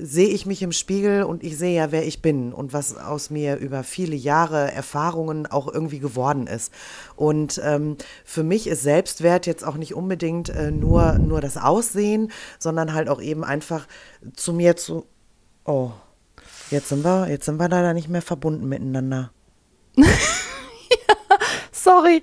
sehe 0.02 0.28
ich 0.28 0.46
mich 0.46 0.62
im 0.62 0.72
Spiegel 0.72 1.24
und 1.24 1.42
ich 1.42 1.58
sehe 1.58 1.76
ja, 1.76 1.92
wer 1.92 2.06
ich 2.06 2.22
bin 2.22 2.52
und 2.52 2.72
was 2.72 2.96
aus 2.96 3.30
mir 3.30 3.56
über 3.56 3.84
viele 3.84 4.16
Jahre 4.16 4.72
Erfahrungen 4.72 5.46
auch 5.46 5.72
irgendwie 5.72 5.98
geworden 5.98 6.46
ist. 6.46 6.72
Und 7.16 7.60
ähm, 7.62 7.96
für 8.24 8.42
mich 8.42 8.66
ist 8.66 8.82
Selbstwert 8.82 9.46
jetzt 9.46 9.64
auch 9.64 9.76
nicht 9.76 9.94
unbedingt 9.94 10.48
äh, 10.48 10.70
nur, 10.70 11.18
nur 11.18 11.40
das 11.40 11.56
Aussehen, 11.56 12.32
sondern 12.58 12.94
halt 12.94 13.08
auch 13.08 13.20
eben 13.20 13.44
einfach 13.44 13.86
zu 14.34 14.52
mir 14.52 14.76
zu. 14.76 15.06
Oh, 15.66 15.92
jetzt 16.70 16.88
sind 16.88 17.04
wir, 17.04 17.28
jetzt 17.28 17.44
sind 17.44 17.58
wir 17.58 17.68
leider 17.68 17.94
nicht 17.94 18.08
mehr 18.08 18.22
verbunden 18.22 18.68
miteinander. 18.68 19.30
Sorry, 21.72 22.22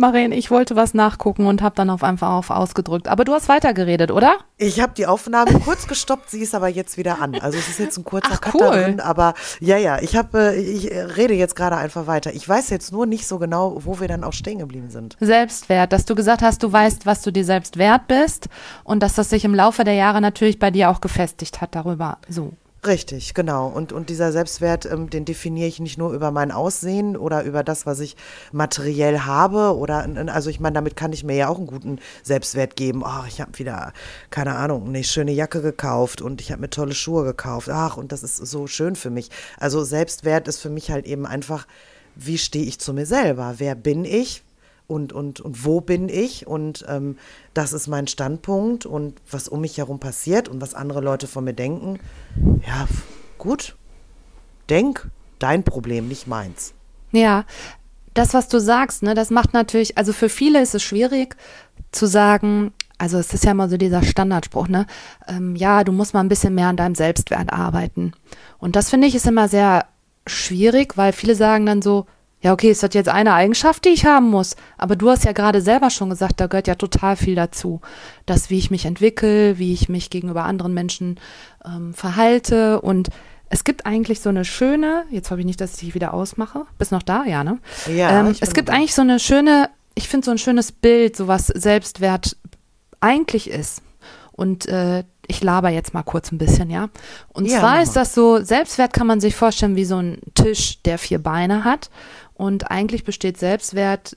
Maren, 0.00 0.32
ich 0.32 0.50
wollte 0.50 0.76
was 0.76 0.94
nachgucken 0.94 1.46
und 1.46 1.60
habe 1.60 1.74
dann 1.74 1.90
auf 1.90 2.02
einfach 2.02 2.30
auf 2.30 2.48
ausgedrückt. 2.48 3.06
Aber 3.06 3.24
du 3.24 3.34
hast 3.34 3.50
weitergeredet, 3.50 4.10
oder? 4.10 4.38
Ich 4.56 4.80
habe 4.80 4.94
die 4.96 5.06
Aufnahme 5.06 5.60
kurz 5.64 5.86
gestoppt, 5.86 6.30
sie 6.30 6.40
ist 6.40 6.54
aber 6.54 6.68
jetzt 6.68 6.96
wieder 6.96 7.20
an. 7.20 7.38
Also 7.38 7.58
es 7.58 7.68
ist 7.68 7.78
jetzt 7.78 7.98
ein 7.98 8.04
kurzer 8.04 8.40
Ach, 8.42 8.54
cool. 8.54 8.70
drin, 8.70 9.00
aber 9.00 9.34
ja, 9.60 9.76
ja, 9.76 10.00
ich 10.00 10.16
habe, 10.16 10.54
äh, 10.54 10.60
ich 10.60 10.90
rede 10.90 11.34
jetzt 11.34 11.54
gerade 11.54 11.76
einfach 11.76 12.06
weiter. 12.06 12.32
Ich 12.32 12.48
weiß 12.48 12.70
jetzt 12.70 12.92
nur 12.92 13.04
nicht 13.04 13.26
so 13.26 13.38
genau, 13.38 13.78
wo 13.84 14.00
wir 14.00 14.08
dann 14.08 14.24
auch 14.24 14.32
stehen 14.32 14.58
geblieben 14.58 14.88
sind. 14.88 15.18
Selbstwert, 15.20 15.92
dass 15.92 16.06
du 16.06 16.14
gesagt 16.14 16.40
hast, 16.40 16.62
du 16.62 16.72
weißt, 16.72 17.04
was 17.04 17.20
du 17.20 17.30
dir 17.30 17.44
selbst 17.44 17.76
wert 17.76 18.08
bist 18.08 18.48
und 18.84 19.02
dass 19.02 19.14
das 19.14 19.28
sich 19.28 19.44
im 19.44 19.54
Laufe 19.54 19.84
der 19.84 19.94
Jahre 19.94 20.22
natürlich 20.22 20.58
bei 20.58 20.70
dir 20.70 20.88
auch 20.88 21.02
gefestigt 21.02 21.60
hat 21.60 21.74
darüber. 21.74 22.16
So. 22.26 22.54
Richtig, 22.86 23.34
genau. 23.34 23.66
Und, 23.68 23.92
und 23.92 24.08
dieser 24.08 24.32
Selbstwert, 24.32 24.86
ähm, 24.86 25.10
den 25.10 25.26
definiere 25.26 25.68
ich 25.68 25.80
nicht 25.80 25.98
nur 25.98 26.14
über 26.14 26.30
mein 26.30 26.50
Aussehen 26.50 27.14
oder 27.14 27.44
über 27.44 27.62
das, 27.62 27.84
was 27.84 28.00
ich 28.00 28.16
materiell 28.52 29.20
habe. 29.20 29.76
Oder 29.76 30.08
also 30.32 30.48
ich 30.48 30.60
meine, 30.60 30.74
damit 30.74 30.96
kann 30.96 31.12
ich 31.12 31.22
mir 31.22 31.36
ja 31.36 31.48
auch 31.48 31.58
einen 31.58 31.66
guten 31.66 31.98
Selbstwert 32.22 32.76
geben. 32.76 33.02
Ach, 33.04 33.26
ich 33.28 33.42
habe 33.42 33.58
wieder, 33.58 33.92
keine 34.30 34.56
Ahnung, 34.56 34.88
eine 34.88 35.04
schöne 35.04 35.32
Jacke 35.32 35.60
gekauft 35.60 36.22
und 36.22 36.40
ich 36.40 36.52
habe 36.52 36.62
mir 36.62 36.70
tolle 36.70 36.94
Schuhe 36.94 37.24
gekauft. 37.24 37.68
Ach, 37.68 37.98
und 37.98 38.12
das 38.12 38.22
ist 38.22 38.38
so 38.38 38.66
schön 38.66 38.96
für 38.96 39.10
mich. 39.10 39.28
Also 39.58 39.84
Selbstwert 39.84 40.48
ist 40.48 40.60
für 40.60 40.70
mich 40.70 40.90
halt 40.90 41.06
eben 41.06 41.26
einfach, 41.26 41.66
wie 42.16 42.38
stehe 42.38 42.64
ich 42.64 42.80
zu 42.80 42.94
mir 42.94 43.04
selber? 43.04 43.56
Wer 43.58 43.74
bin 43.74 44.06
ich? 44.06 44.42
Und, 44.90 45.12
und, 45.12 45.40
und 45.40 45.64
wo 45.64 45.80
bin 45.80 46.08
ich 46.08 46.46
und 46.46 46.84
ähm, 46.88 47.16
das 47.54 47.72
ist 47.72 47.86
mein 47.86 48.08
Standpunkt 48.08 48.84
und 48.86 49.20
was 49.30 49.48
um 49.48 49.60
mich 49.60 49.78
herum 49.78 50.00
passiert 50.00 50.48
und 50.48 50.60
was 50.60 50.74
andere 50.74 51.00
Leute 51.00 51.28
von 51.28 51.44
mir 51.44 51.54
denken. 51.54 52.00
Ja, 52.66 52.88
gut. 53.38 53.76
Denk, 54.68 55.08
dein 55.38 55.62
Problem, 55.62 56.08
nicht 56.08 56.26
meins. 56.26 56.74
Ja, 57.12 57.44
das, 58.14 58.34
was 58.34 58.48
du 58.48 58.58
sagst, 58.58 59.02
ne, 59.02 59.14
das 59.14 59.30
macht 59.30 59.54
natürlich, 59.54 59.96
also 59.96 60.12
für 60.12 60.28
viele 60.28 60.60
ist 60.60 60.74
es 60.74 60.82
schwierig 60.82 61.36
zu 61.92 62.06
sagen, 62.06 62.72
also 62.98 63.18
es 63.18 63.32
ist 63.32 63.44
ja 63.44 63.52
immer 63.52 63.68
so 63.68 63.76
dieser 63.76 64.02
Standardspruch, 64.02 64.68
ne, 64.68 64.86
ähm, 65.28 65.54
ja, 65.54 65.84
du 65.84 65.92
musst 65.92 66.14
mal 66.14 66.20
ein 66.20 66.28
bisschen 66.28 66.54
mehr 66.54 66.66
an 66.66 66.76
deinem 66.76 66.96
Selbstwert 66.96 67.52
arbeiten. 67.52 68.12
Und 68.58 68.74
das 68.76 68.90
finde 68.90 69.06
ich 69.06 69.14
ist 69.14 69.26
immer 69.26 69.48
sehr 69.48 69.86
schwierig, 70.26 70.96
weil 70.96 71.12
viele 71.12 71.34
sagen 71.36 71.66
dann 71.66 71.80
so, 71.80 72.06
ja, 72.42 72.52
okay, 72.54 72.70
ist 72.70 72.82
das 72.82 72.94
jetzt 72.94 73.08
eine 73.08 73.34
Eigenschaft, 73.34 73.84
die 73.84 73.90
ich 73.90 74.06
haben 74.06 74.30
muss? 74.30 74.56
Aber 74.78 74.96
du 74.96 75.10
hast 75.10 75.24
ja 75.24 75.32
gerade 75.32 75.60
selber 75.60 75.90
schon 75.90 76.08
gesagt, 76.08 76.40
da 76.40 76.46
gehört 76.46 76.68
ja 76.68 76.74
total 76.74 77.16
viel 77.16 77.34
dazu. 77.34 77.80
Das, 78.24 78.48
wie 78.48 78.58
ich 78.58 78.70
mich 78.70 78.86
entwickle, 78.86 79.58
wie 79.58 79.74
ich 79.74 79.88
mich 79.90 80.08
gegenüber 80.08 80.44
anderen 80.44 80.72
Menschen 80.72 81.20
ähm, 81.66 81.92
verhalte. 81.92 82.80
Und 82.80 83.10
es 83.50 83.64
gibt 83.64 83.84
eigentlich 83.84 84.20
so 84.20 84.30
eine 84.30 84.46
schöne, 84.46 85.04
jetzt 85.10 85.30
hoffe 85.30 85.40
ich 85.40 85.46
nicht, 85.46 85.60
dass 85.60 85.74
ich 85.74 85.80
dich 85.80 85.94
wieder 85.94 86.14
ausmache. 86.14 86.64
Bist 86.78 86.92
noch 86.92 87.02
da? 87.02 87.24
Ja, 87.24 87.44
ne? 87.44 87.58
Ja, 87.94 88.20
ähm, 88.20 88.34
es 88.40 88.54
gibt 88.54 88.70
eigentlich 88.70 88.94
so 88.94 89.02
eine 89.02 89.18
schöne, 89.18 89.68
ich 89.94 90.08
finde 90.08 90.24
so 90.24 90.30
ein 90.30 90.38
schönes 90.38 90.72
Bild, 90.72 91.16
so 91.16 91.28
was 91.28 91.48
Selbstwert 91.48 92.36
eigentlich 93.00 93.50
ist. 93.50 93.82
Und 94.32 94.66
äh, 94.66 95.04
ich 95.26 95.42
laber 95.42 95.68
jetzt 95.68 95.94
mal 95.94 96.02
kurz 96.02 96.32
ein 96.32 96.38
bisschen, 96.38 96.70
ja. 96.70 96.88
Und 97.32 97.44
Ja, 97.46 97.60
zwar 97.60 97.82
ist 97.82 97.94
das 97.94 98.14
so, 98.14 98.42
Selbstwert 98.42 98.92
kann 98.92 99.06
man 99.06 99.20
sich 99.20 99.36
vorstellen 99.36 99.76
wie 99.76 99.84
so 99.84 99.96
ein 99.96 100.18
Tisch, 100.34 100.82
der 100.82 100.98
vier 100.98 101.22
Beine 101.22 101.64
hat. 101.64 101.90
Und 102.40 102.70
eigentlich 102.70 103.04
besteht 103.04 103.36
Selbstwert, 103.36 104.16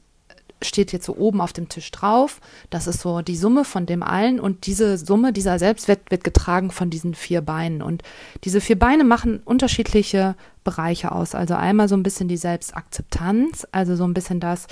steht 0.61 0.93
jetzt 0.93 1.05
so 1.05 1.17
oben 1.17 1.41
auf 1.41 1.51
dem 1.51 1.67
Tisch 1.67 1.91
drauf. 1.91 2.39
Das 2.69 2.87
ist 2.87 3.01
so 3.01 3.21
die 3.21 3.35
Summe 3.35 3.65
von 3.65 3.85
dem 3.85 4.01
allen. 4.01 4.39
Und 4.39 4.65
diese 4.65 4.97
Summe, 4.97 5.33
dieser 5.33 5.59
Selbstwert 5.59 6.09
wird 6.09 6.23
getragen 6.23 6.71
von 6.71 6.89
diesen 6.89 7.15
vier 7.15 7.41
Beinen. 7.41 7.81
Und 7.81 8.01
diese 8.45 8.61
vier 8.61 8.79
Beine 8.79 9.03
machen 9.03 9.41
unterschiedliche 9.43 10.35
Bereiche 10.63 11.11
aus. 11.11 11.35
Also 11.35 11.55
einmal 11.55 11.89
so 11.89 11.97
ein 11.97 12.03
bisschen 12.03 12.29
die 12.29 12.37
Selbstakzeptanz, 12.37 13.67
also 13.73 13.97
so 13.97 14.05
ein 14.05 14.13
bisschen 14.13 14.39
das, 14.39 14.67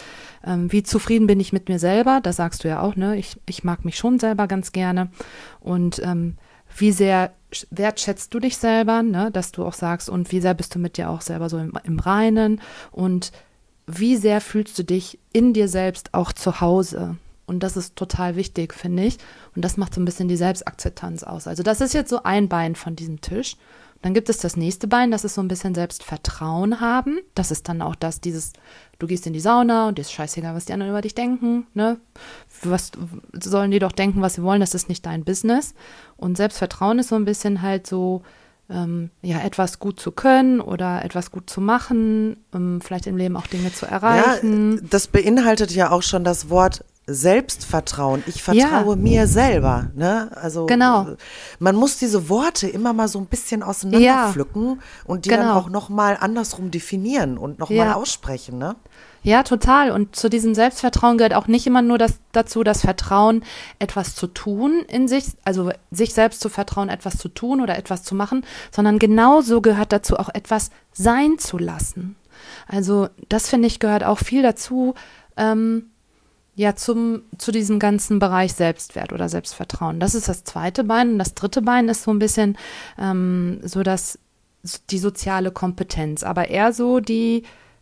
ähm, 0.48 0.72
wie 0.72 0.84
zufrieden 0.84 1.28
bin 1.28 1.42
ich 1.42 1.52
mit 1.52 1.68
mir 1.68 1.78
selber. 1.78 2.22
Das 2.24 2.38
sagst 2.38 2.64
du 2.64 2.70
ja 2.70 2.82
auch, 2.82 2.96
ne? 2.96 3.18
Ich, 3.18 3.38
ich 3.50 3.66
mag 3.66 3.84
mich 3.84 3.98
schon 3.98 4.18
selber 4.18 4.48
ganz 4.48 4.72
gerne. 4.72 5.10
Und 5.60 6.02
ähm, 6.06 6.38
wie 6.78 6.94
sehr 6.94 7.34
wertschätzt 7.70 8.34
du 8.34 8.40
dich 8.40 8.58
selber, 8.58 9.04
ne? 9.04 9.32
dass 9.32 9.52
du 9.52 9.66
auch 9.66 9.74
sagst, 9.74 10.10
und 10.10 10.32
wie 10.32 10.42
sehr 10.42 10.54
bist 10.54 10.76
du 10.76 10.80
mit 10.80 10.98
dir 10.98 11.10
auch 11.10 11.22
selber 11.22 11.50
so 11.50 11.58
im, 11.58 11.74
im 11.84 12.00
Reinen 12.00 12.62
und 12.92 13.32
wie 13.88 14.16
sehr 14.16 14.42
fühlst 14.42 14.78
du 14.80 14.84
dich 14.84 15.20
in 15.34 15.54
dir 15.54 15.68
selbst 15.68 16.14
auch 16.14 16.32
zu 16.32 16.62
Hause. 16.62 17.18
Und 17.46 17.64
das 17.64 17.76
ist 17.76 17.96
total 17.98 18.36
wichtig, 18.38 18.74
finde 18.74 19.04
ich. 19.04 19.18
Und 19.56 19.66
das 19.66 19.76
macht 19.76 19.94
so 19.94 20.00
ein 20.00 20.06
bisschen 20.06 20.30
die 20.30 20.38
Selbstakzeptanz 20.38 21.24
aus. 21.24 21.48
Also 21.48 21.64
das 21.64 21.82
ist 21.82 21.94
jetzt 21.94 22.10
so 22.10 22.24
ein 22.24 22.48
Bein 22.48 22.76
von 22.76 22.96
diesem 22.96 23.20
Tisch. 23.20 23.58
Dann 24.02 24.14
gibt 24.14 24.30
es 24.30 24.40
das 24.40 24.58
nächste 24.58 24.88
Bein, 24.88 25.12
das 25.12 25.24
ist 25.24 25.36
so 25.36 25.42
ein 25.42 25.48
bisschen 25.48 25.76
Selbstvertrauen 25.76 26.82
haben. 26.82 27.20
Das 27.36 27.52
ist 27.52 27.70
dann 27.70 27.82
auch 27.82 27.96
das, 27.96 28.20
dieses, 28.20 28.54
du 29.00 29.08
gehst 29.08 29.28
in 29.28 29.34
die 29.34 29.40
Sauna 29.40 29.88
und 29.88 29.98
dir 29.98 30.02
ist 30.02 30.12
scheißegal, 30.12 30.56
was 30.56 30.66
die 30.66 30.74
anderen 30.74 30.92
über 30.92 31.02
dich 31.02 31.14
denken. 31.14 31.68
Ne? 31.74 31.98
Was 32.64 32.92
sollen 33.34 33.72
die 33.72 33.80
doch 33.80 33.92
denken, 33.92 34.22
was 34.22 34.36
sie 34.36 34.44
wollen, 34.44 34.62
das 34.62 34.74
ist 34.74 34.90
nicht 34.90 35.06
dein 35.06 35.24
Business. 35.24 35.76
Und 36.18 36.38
Selbstvertrauen 36.38 37.00
ist 37.00 37.10
so 37.10 37.16
ein 37.16 37.26
bisschen 37.26 37.62
halt 37.62 37.86
so, 37.86 38.24
ähm, 38.72 39.12
ja, 39.22 39.40
etwas 39.42 39.80
gut 39.80 40.00
zu 40.00 40.12
können 40.12 40.62
oder 40.62 41.04
etwas 41.04 41.30
gut 41.32 41.50
zu 41.50 41.62
machen, 41.62 42.38
um 42.52 42.82
vielleicht 42.82 43.06
im 43.06 43.18
Leben 43.18 43.36
auch 43.36 43.48
Dinge 43.48 43.72
zu 43.72 43.86
erreichen. 43.86 44.78
Ja, 44.78 44.88
das 44.90 45.08
beinhaltet 45.08 45.72
ja 45.72 45.92
auch 45.92 46.04
schon 46.04 46.24
das 46.24 46.50
Wort 46.50 46.84
Selbstvertrauen. 47.08 48.24
Ich 48.28 48.44
vertraue 48.44 48.96
ja. 48.96 49.02
mir 49.02 49.28
selber. 49.28 49.88
Ne? 49.96 50.30
Also 50.36 50.66
genau. 50.68 51.16
man 51.60 51.76
muss 51.76 51.98
diese 51.98 52.30
Worte 52.30 52.68
immer 52.68 52.94
mal 52.94 53.08
so 53.08 53.20
ein 53.20 53.26
bisschen 53.26 53.64
auseinanderpflücken 53.64 54.66
ja. 54.66 54.78
und 55.06 55.26
die 55.26 55.30
genau. 55.30 55.42
dann 55.42 55.52
auch 55.52 55.70
noch 55.70 55.90
mal 55.90 56.18
andersrum 56.20 56.72
definieren 56.72 57.38
und 57.38 57.60
noch 57.60 57.70
ja. 57.70 57.86
mal 57.86 57.94
aussprechen. 57.94 58.58
Ne? 58.58 58.76
Ja, 59.24 59.44
total. 59.44 59.92
Und 59.92 60.16
zu 60.16 60.30
diesem 60.30 60.56
Selbstvertrauen 60.56 61.18
gehört 61.18 61.34
auch 61.34 61.48
nicht 61.48 61.68
immer 61.68 61.82
nur 61.82 61.98
das, 61.98 62.20
dazu, 62.32 62.64
das 62.64 62.82
Vertrauen, 62.82 63.44
etwas 63.78 64.16
zu 64.16 64.28
tun 64.28 64.84
in 64.88 65.08
sich, 65.08 65.26
also 65.44 65.72
sich 65.92 66.14
selbst 66.14 66.42
zu 66.42 66.50
vertrauen, 66.50 66.90
etwas 66.90 67.18
zu 67.18 67.30
tun 67.30 67.62
oder 67.62 67.78
etwas 67.78 68.04
zu 68.04 68.16
machen, 68.16 68.46
sondern 68.72 69.00
genauso 69.00 69.62
gehört 69.62 69.92
dazu 69.92 70.18
auch 70.18 70.30
etwas 70.34 70.72
sein 70.92 71.38
zu 71.38 71.58
lassen. 71.58 72.16
Also 72.68 73.10
das 73.30 73.50
finde 73.50 73.68
ich 73.68 73.80
gehört 73.80 74.04
auch 74.04 74.18
viel 74.18 74.42
dazu, 74.42 74.96
ähm, 75.38 75.91
ja, 76.62 76.76
zum, 76.76 77.24
zu 77.40 77.52
diesem 77.52 77.80
ganzen 77.80 78.20
Bereich 78.20 78.54
Selbstwert 78.54 79.14
oder 79.14 79.30
Selbstvertrauen. 79.30 80.00
Das 80.00 80.14
ist 80.14 80.30
das 80.30 80.44
zweite 80.44 80.84
Bein. 80.84 81.14
Und 81.14 81.18
das 81.18 81.34
dritte 81.34 81.64
Bein 81.64 81.90
ist 81.90 82.04
so 82.04 82.12
ein 82.12 82.20
bisschen 82.20 82.56
ähm, 83.00 83.60
so 83.64 83.82
dass 83.82 84.20
die 84.92 85.00
soziale 85.00 85.50
Kompetenz, 85.50 86.22
aber 86.22 86.50
eher 86.50 86.72
so 86.72 87.00
die 87.00 87.42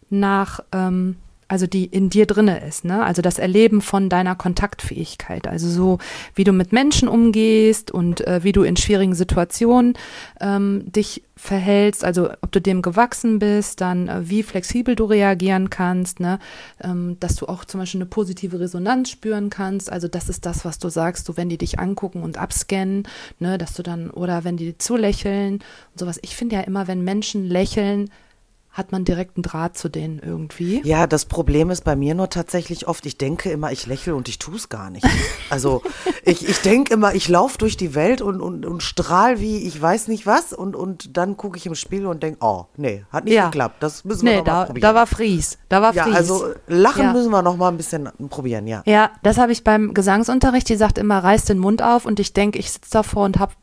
nach 0.10 0.62
ähm, 0.72 1.18
also 1.50 1.66
die 1.66 1.86
in 1.86 2.10
dir 2.10 2.28
drinne 2.28 2.66
ist, 2.66 2.86
ne? 2.86 3.04
Also 3.04 3.22
das 3.22 3.40
Erleben 3.40 3.82
von 3.82 4.08
deiner 4.08 4.36
Kontaktfähigkeit, 4.36 5.48
also 5.48 5.68
so 5.68 5.98
wie 6.36 6.44
du 6.44 6.54
mit 6.54 6.72
Menschen 6.72 7.08
umgehst 7.08 7.92
und 7.92 8.26
äh, 8.26 8.44
wie 8.44 8.52
du 8.52 8.62
in 8.62 8.78
schwierigen 8.78 9.16
Situationen 9.16 9.96
ähm, 10.40 10.84
dich 10.92 11.24
verhältst, 11.36 12.06
also 12.06 12.30
ob 12.42 12.52
du 12.52 12.62
dem 12.62 12.84
gewachsen 12.84 13.40
bist, 13.40 13.82
dann 13.82 14.08
äh, 14.08 14.30
wie 14.30 14.44
flexibel 14.44 14.96
du 14.96 15.06
reagieren 15.06 15.72
kannst, 15.72 16.20
ne? 16.20 16.38
Ähm, 16.82 17.18
dass 17.20 17.36
du 17.36 17.48
auch 17.48 17.66
zum 17.66 17.80
Beispiel 17.80 18.02
eine 18.02 18.10
positive 18.10 18.60
Resonanz 18.60 19.10
spüren 19.10 19.50
kannst, 19.50 19.92
also 19.92 20.08
das 20.08 20.30
ist 20.30 20.46
das, 20.46 20.66
was 20.66 20.78
du 20.78 20.90
sagst, 20.90 21.26
so 21.26 21.36
wenn 21.36 21.50
die 21.50 21.58
dich 21.58 21.80
angucken 21.80 22.22
und 22.22 22.38
abscannen, 22.38 23.08
ne? 23.40 23.58
Dass 23.58 23.74
du 23.74 23.82
dann 23.82 24.12
oder 24.12 24.44
wenn 24.44 24.56
die 24.56 24.78
zulächeln 24.78 25.56
und 25.56 26.00
sowas. 26.00 26.20
Ich 26.22 26.36
finde 26.36 26.58
ja 26.58 26.62
immer, 26.62 26.88
wenn 26.88 27.04
Menschen 27.04 27.46
lächeln, 27.46 28.12
hat 28.80 28.92
man 28.92 29.06
direkten 29.06 29.44
Draht 29.44 29.78
zu 29.78 29.90
denen 29.90 30.20
irgendwie. 30.20 30.82
Ja, 30.84 31.06
das 31.06 31.26
Problem 31.26 31.70
ist 31.70 31.84
bei 31.84 31.96
mir 31.96 32.16
nur 32.16 32.30
tatsächlich 32.30 32.88
oft, 32.88 33.06
ich 33.06 33.18
denke 33.18 33.52
immer, 33.52 33.72
ich 33.72 33.86
lächle 33.86 34.16
und 34.16 34.28
ich 34.30 34.40
tue 34.40 34.56
es 34.56 34.70
gar 34.70 34.90
nicht. 34.90 35.06
Also 35.52 35.82
ich, 36.26 36.48
ich 36.48 36.62
denke 36.62 36.94
immer, 36.94 37.16
ich 37.16 37.28
laufe 37.28 37.58
durch 37.58 37.76
die 37.76 37.96
Welt 37.96 38.22
und, 38.22 38.40
und, 38.40 38.68
und 38.68 38.84
strahl 38.84 39.40
wie 39.40 39.58
ich 39.58 39.82
weiß 39.82 40.08
nicht 40.08 40.28
was 40.28 40.54
und, 40.54 40.76
und 40.76 41.18
dann 41.18 41.38
gucke 41.38 41.58
ich 41.58 41.66
im 41.66 41.74
Spiegel 41.74 42.06
und 42.06 42.22
denke, 42.22 42.38
oh, 42.42 42.66
nee, 42.78 43.04
hat 43.12 43.26
nicht 43.26 43.34
ja. 43.34 43.46
geklappt. 43.46 43.82
Das 43.82 44.06
müssen 44.06 44.28
wir 44.28 44.34
nee, 44.34 44.38
noch 44.38 44.46
da, 44.46 44.54
mal 44.54 44.66
probieren. 44.68 44.82
Da 44.84 44.94
war 44.94 45.08
Fries. 45.08 45.58
Da 45.70 45.82
war 45.82 45.94
ja, 45.96 46.04
Fries. 46.04 46.16
also 46.16 46.54
lachen 46.68 47.02
ja. 47.02 47.14
müssen 47.14 47.32
wir 47.32 47.42
noch 47.42 47.58
mal 47.58 47.70
ein 47.70 47.78
bisschen 47.78 48.10
probieren, 48.30 48.68
ja. 48.68 48.84
Ja, 48.86 49.10
das 49.24 49.40
habe 49.40 49.52
ich 49.52 49.64
beim 49.64 49.96
Gesangsunterricht, 49.96 50.70
die 50.70 50.76
sagt 50.76 51.00
immer, 51.00 51.18
reiß 51.18 51.46
den 51.46 51.58
Mund 51.58 51.82
auf 51.82 52.06
und 52.06 52.20
ich 52.20 52.34
denke, 52.34 52.60
ich 52.60 52.72
sitze 52.72 52.92
davor 52.92 53.26
und 53.26 53.40
habe 53.40 53.54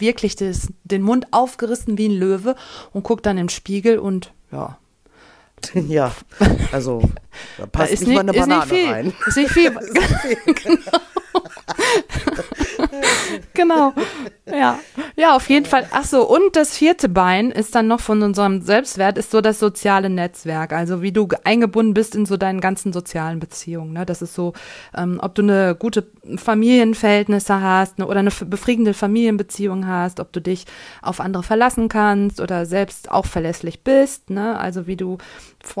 wirklich 0.00 0.36
das, 0.36 0.68
den 0.84 1.02
Mund 1.02 1.26
aufgerissen 1.30 1.98
wie 1.98 2.08
ein 2.08 2.16
Löwe 2.16 2.56
und 2.92 3.02
gucke 3.02 3.22
dann 3.22 3.38
im 3.38 3.48
Spiegel 3.48 3.98
und 3.98 4.32
ja. 4.50 4.78
Ja, 5.74 6.12
also 6.72 7.02
da 7.56 7.66
passt 7.66 7.92
da 7.92 7.94
nicht, 7.94 8.06
nicht, 8.08 8.14
mal 8.14 8.20
eine 8.20 8.32
Banane 8.32 8.64
ist 8.64 8.70
nicht 8.72 8.82
viel, 8.82 8.92
rein. 8.92 9.12
Ist 9.26 9.36
nicht 9.36 9.50
viel. 9.50 9.70
genau. 10.64 12.31
genau. 13.54 13.92
Ja. 14.46 14.78
Ja, 15.16 15.36
auf 15.36 15.48
jeden 15.48 15.66
Fall. 15.66 15.86
Ach 15.92 16.04
so, 16.04 16.28
und 16.28 16.56
das 16.56 16.76
vierte 16.76 17.08
Bein 17.08 17.50
ist 17.50 17.74
dann 17.74 17.86
noch 17.86 18.00
von 18.00 18.22
unserem 18.22 18.60
Selbstwert, 18.62 19.18
ist 19.18 19.30
so 19.30 19.40
das 19.40 19.58
soziale 19.58 20.10
Netzwerk. 20.10 20.72
Also 20.72 21.02
wie 21.02 21.12
du 21.12 21.28
eingebunden 21.44 21.94
bist 21.94 22.14
in 22.14 22.26
so 22.26 22.36
deinen 22.36 22.60
ganzen 22.60 22.92
sozialen 22.92 23.38
Beziehungen. 23.38 23.92
Ne? 23.92 24.06
Das 24.06 24.22
ist 24.22 24.34
so, 24.34 24.52
ähm, 24.96 25.18
ob 25.22 25.34
du 25.34 25.42
eine 25.42 25.74
gute 25.74 26.06
Familienverhältnisse 26.36 27.60
hast 27.60 27.98
ne, 27.98 28.06
oder 28.06 28.20
eine 28.20 28.30
befriedigende 28.30 28.94
Familienbeziehung 28.94 29.86
hast, 29.86 30.20
ob 30.20 30.32
du 30.32 30.40
dich 30.40 30.66
auf 31.02 31.20
andere 31.20 31.42
verlassen 31.42 31.88
kannst 31.88 32.40
oder 32.40 32.66
selbst 32.66 33.10
auch 33.10 33.26
verlässlich 33.26 33.84
bist. 33.84 34.30
Ne? 34.30 34.58
Also 34.58 34.86
wie 34.86 34.96
du, 34.96 35.18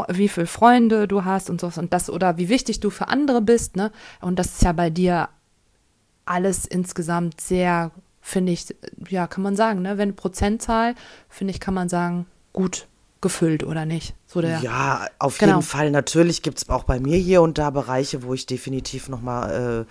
wie 0.08 0.28
viele 0.28 0.46
Freunde 0.46 1.08
du 1.08 1.24
hast 1.24 1.50
und 1.50 1.60
sowas 1.60 1.78
und 1.78 1.92
das 1.92 2.10
oder 2.10 2.36
wie 2.36 2.48
wichtig 2.48 2.80
du 2.80 2.90
für 2.90 3.08
andere 3.08 3.40
bist. 3.40 3.76
Ne? 3.76 3.92
Und 4.20 4.38
das 4.38 4.46
ist 4.46 4.62
ja 4.62 4.72
bei 4.72 4.90
dir 4.90 5.28
alles 6.24 6.66
insgesamt 6.66 7.40
sehr, 7.40 7.90
finde 8.20 8.52
ich, 8.52 8.74
ja, 9.08 9.26
kann 9.26 9.42
man 9.42 9.56
sagen, 9.56 9.82
ne? 9.82 9.98
Wenn 9.98 10.16
Prozentzahl, 10.16 10.94
finde 11.28 11.52
ich, 11.52 11.60
kann 11.60 11.74
man 11.74 11.88
sagen, 11.88 12.26
gut 12.52 12.86
gefüllt 13.22 13.62
oder 13.64 13.86
nicht. 13.86 14.14
So 14.26 14.40
der, 14.40 14.58
ja, 14.60 15.06
auf 15.18 15.38
genau. 15.38 15.52
jeden 15.52 15.62
Fall. 15.62 15.90
Natürlich 15.90 16.42
gibt 16.42 16.58
es 16.58 16.68
auch 16.68 16.84
bei 16.84 16.98
mir 17.00 17.16
hier 17.16 17.40
und 17.40 17.56
da 17.56 17.70
Bereiche, 17.70 18.24
wo 18.24 18.34
ich 18.34 18.46
definitiv 18.46 19.08
nochmal 19.08 19.86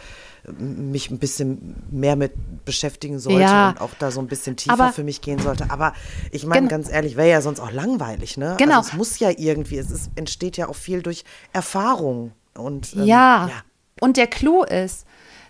äh, 0.48 0.52
mich 0.62 1.10
ein 1.10 1.18
bisschen 1.18 1.82
mehr 1.90 2.16
mit 2.16 2.34
beschäftigen 2.66 3.20
sollte 3.20 3.42
ja. 3.42 3.70
und 3.70 3.82
auch 3.82 3.92
da 3.98 4.12
so 4.12 4.20
ein 4.20 4.28
bisschen 4.28 4.58
tiefer 4.58 4.74
Aber, 4.74 4.92
für 4.92 5.04
mich 5.04 5.22
gehen 5.22 5.40
sollte. 5.40 5.72
Aber 5.72 5.94
ich 6.32 6.46
meine, 6.46 6.68
ganz 6.68 6.92
ehrlich, 6.92 7.16
wäre 7.16 7.30
ja 7.30 7.42
sonst 7.42 7.60
auch 7.60 7.72
langweilig, 7.72 8.38
ne? 8.38 8.56
Genau. 8.60 8.78
Also 8.80 8.90
es 8.90 8.98
muss 8.98 9.20
ja 9.20 9.32
irgendwie, 9.36 9.78
es 9.78 9.90
ist, 9.90 10.12
entsteht 10.16 10.58
ja 10.58 10.68
auch 10.68 10.76
viel 10.76 11.02
durch 11.02 11.24
Erfahrung. 11.54 12.34
Und, 12.54 12.94
ähm, 12.96 13.06
ja. 13.06 13.48
ja. 13.48 13.64
Und 14.02 14.18
der 14.18 14.28
Clou 14.28 14.64
ist, 14.64 15.06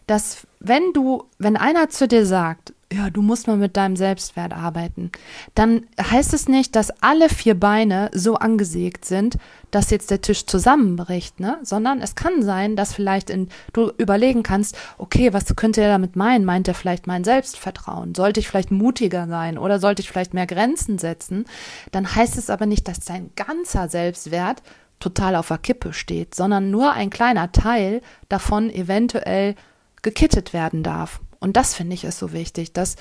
dass 0.07 0.47
wenn 0.59 0.93
du, 0.93 1.25
wenn 1.39 1.57
einer 1.57 1.89
zu 1.89 2.07
dir 2.07 2.25
sagt, 2.25 2.73
ja, 2.91 3.09
du 3.09 3.21
musst 3.21 3.47
mal 3.47 3.55
mit 3.55 3.77
deinem 3.77 3.95
Selbstwert 3.95 4.53
arbeiten, 4.53 5.11
dann 5.55 5.85
heißt 5.99 6.33
es 6.33 6.49
nicht, 6.49 6.75
dass 6.75 6.91
alle 7.01 7.29
vier 7.29 7.57
Beine 7.57 8.11
so 8.13 8.35
angesägt 8.35 9.05
sind, 9.05 9.37
dass 9.71 9.91
jetzt 9.91 10.11
der 10.11 10.21
Tisch 10.21 10.45
zusammenbricht, 10.45 11.39
ne? 11.39 11.57
Sondern 11.63 12.01
es 12.01 12.15
kann 12.15 12.43
sein, 12.43 12.75
dass 12.75 12.93
vielleicht 12.93 13.29
in, 13.29 13.47
du 13.71 13.91
überlegen 13.97 14.43
kannst, 14.43 14.77
okay, 14.97 15.31
was 15.31 15.55
könnte 15.55 15.81
er 15.81 15.89
damit 15.89 16.17
meinen? 16.17 16.43
Meint 16.43 16.67
er 16.67 16.73
vielleicht 16.73 17.07
mein 17.07 17.23
Selbstvertrauen? 17.23 18.13
Sollte 18.13 18.41
ich 18.41 18.49
vielleicht 18.49 18.71
mutiger 18.71 19.27
sein 19.27 19.57
oder 19.57 19.79
sollte 19.79 20.01
ich 20.01 20.09
vielleicht 20.09 20.33
mehr 20.33 20.47
Grenzen 20.47 20.97
setzen? 20.97 21.45
Dann 21.93 22.13
heißt 22.13 22.37
es 22.37 22.49
aber 22.49 22.65
nicht, 22.65 22.87
dass 22.89 22.99
dein 22.99 23.31
ganzer 23.35 23.87
Selbstwert 23.87 24.61
total 24.99 25.35
auf 25.35 25.47
der 25.47 25.57
Kippe 25.57 25.93
steht, 25.93 26.35
sondern 26.35 26.69
nur 26.69 26.91
ein 26.91 27.09
kleiner 27.09 27.51
Teil 27.51 28.01
davon 28.29 28.69
eventuell 28.69 29.55
gekittet 30.01 30.53
werden 30.53 30.83
darf. 30.83 31.21
Und 31.39 31.57
das 31.57 31.73
finde 31.73 31.93
ich 31.93 32.03
ist 32.03 32.19
so 32.19 32.33
wichtig, 32.33 32.73
dass 32.73 32.95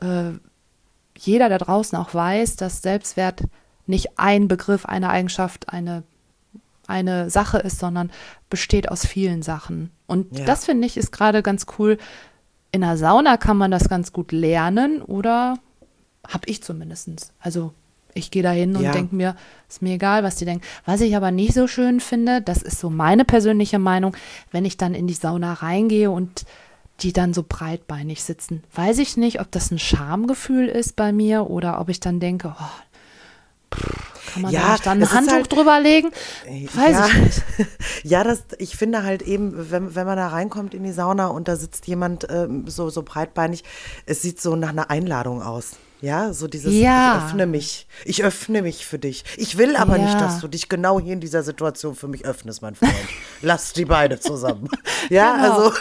äh, 0.00 0.32
jeder 1.16 1.48
da 1.48 1.58
draußen 1.58 1.96
auch 1.98 2.14
weiß, 2.14 2.56
dass 2.56 2.82
Selbstwert 2.82 3.42
nicht 3.86 4.18
ein 4.18 4.48
Begriff, 4.48 4.86
eine 4.86 5.10
Eigenschaft, 5.10 5.68
eine, 5.68 6.02
eine 6.86 7.30
Sache 7.30 7.58
ist, 7.58 7.78
sondern 7.78 8.10
besteht 8.48 8.90
aus 8.90 9.06
vielen 9.06 9.42
Sachen. 9.42 9.90
Und 10.06 10.38
ja. 10.38 10.44
das 10.44 10.64
finde 10.64 10.86
ich 10.86 10.96
ist 10.96 11.12
gerade 11.12 11.42
ganz 11.42 11.66
cool. 11.78 11.98
In 12.70 12.80
der 12.80 12.96
Sauna 12.96 13.36
kann 13.36 13.56
man 13.56 13.70
das 13.70 13.88
ganz 13.88 14.12
gut 14.12 14.32
lernen 14.32 15.02
oder 15.02 15.58
habe 16.26 16.48
ich 16.48 16.62
zumindest. 16.62 17.32
Also 17.40 17.74
ich 18.14 18.30
gehe 18.30 18.42
da 18.42 18.50
hin 18.50 18.76
und 18.76 18.82
ja. 18.82 18.92
denke 18.92 19.14
mir, 19.14 19.36
ist 19.68 19.82
mir 19.82 19.94
egal, 19.94 20.22
was 20.22 20.36
die 20.36 20.44
denken. 20.44 20.64
Was 20.84 21.00
ich 21.00 21.16
aber 21.16 21.30
nicht 21.30 21.54
so 21.54 21.66
schön 21.66 22.00
finde, 22.00 22.42
das 22.42 22.62
ist 22.62 22.78
so 22.78 22.90
meine 22.90 23.24
persönliche 23.24 23.78
Meinung, 23.78 24.16
wenn 24.50 24.64
ich 24.64 24.76
dann 24.76 24.94
in 24.94 25.06
die 25.06 25.14
Sauna 25.14 25.54
reingehe 25.54 26.10
und 26.10 26.44
die 27.00 27.12
dann 27.12 27.34
so 27.34 27.44
breitbeinig 27.46 28.22
sitzen. 28.22 28.62
Weiß 28.74 28.98
ich 28.98 29.16
nicht, 29.16 29.40
ob 29.40 29.50
das 29.50 29.70
ein 29.70 29.78
Schamgefühl 29.78 30.68
ist 30.68 30.96
bei 30.96 31.12
mir 31.12 31.50
oder 31.50 31.80
ob 31.80 31.88
ich 31.88 32.00
dann 32.00 32.20
denke, 32.20 32.54
oh, 32.58 33.76
kann 34.32 34.42
man 34.42 34.52
ja, 34.52 34.76
da 34.76 34.84
dann 34.84 35.02
ein 35.02 35.12
Handtuch 35.12 35.34
halt, 35.34 35.52
drüber 35.52 35.80
legen? 35.80 36.10
Weiß 36.74 36.92
ja, 36.92 37.06
ich 37.06 37.18
nicht. 37.18 37.42
Ja, 38.04 38.24
das, 38.24 38.44
ich 38.58 38.76
finde 38.76 39.02
halt 39.02 39.22
eben, 39.22 39.70
wenn, 39.70 39.94
wenn 39.94 40.06
man 40.06 40.16
da 40.16 40.28
reinkommt 40.28 40.74
in 40.74 40.84
die 40.84 40.92
Sauna 40.92 41.28
und 41.28 41.48
da 41.48 41.56
sitzt 41.56 41.86
jemand 41.86 42.26
ähm, 42.30 42.68
so, 42.68 42.90
so 42.90 43.02
breitbeinig, 43.02 43.64
es 44.06 44.22
sieht 44.22 44.40
so 44.40 44.56
nach 44.56 44.70
einer 44.70 44.90
Einladung 44.90 45.42
aus. 45.42 45.72
Ja, 46.02 46.32
so 46.32 46.48
dieses, 46.48 46.74
Ja. 46.74 47.16
ich 47.18 47.24
öffne 47.24 47.46
mich. 47.46 47.86
Ich 48.04 48.24
öffne 48.24 48.60
mich 48.60 48.84
für 48.84 48.98
dich. 48.98 49.24
Ich 49.36 49.56
will 49.56 49.76
aber 49.76 49.96
nicht, 49.98 50.12
Ja. 50.14 50.18
dass 50.20 50.40
du 50.40 50.48
dich 50.48 50.68
genau 50.68 50.98
hier 51.00 51.12
in 51.14 51.20
dieser 51.20 51.42
Situation 51.42 51.94
für 51.94 52.08
mich 52.08 52.24
öffnest, 52.26 52.60
mein 52.60 52.74
Freund. 52.74 52.92
Lass 53.40 53.72
die 53.72 53.84
beide 53.86 54.18
zusammen. 54.20 54.68
Ja, 55.10 55.34
Genau. 55.34 55.58
also, 55.64 55.76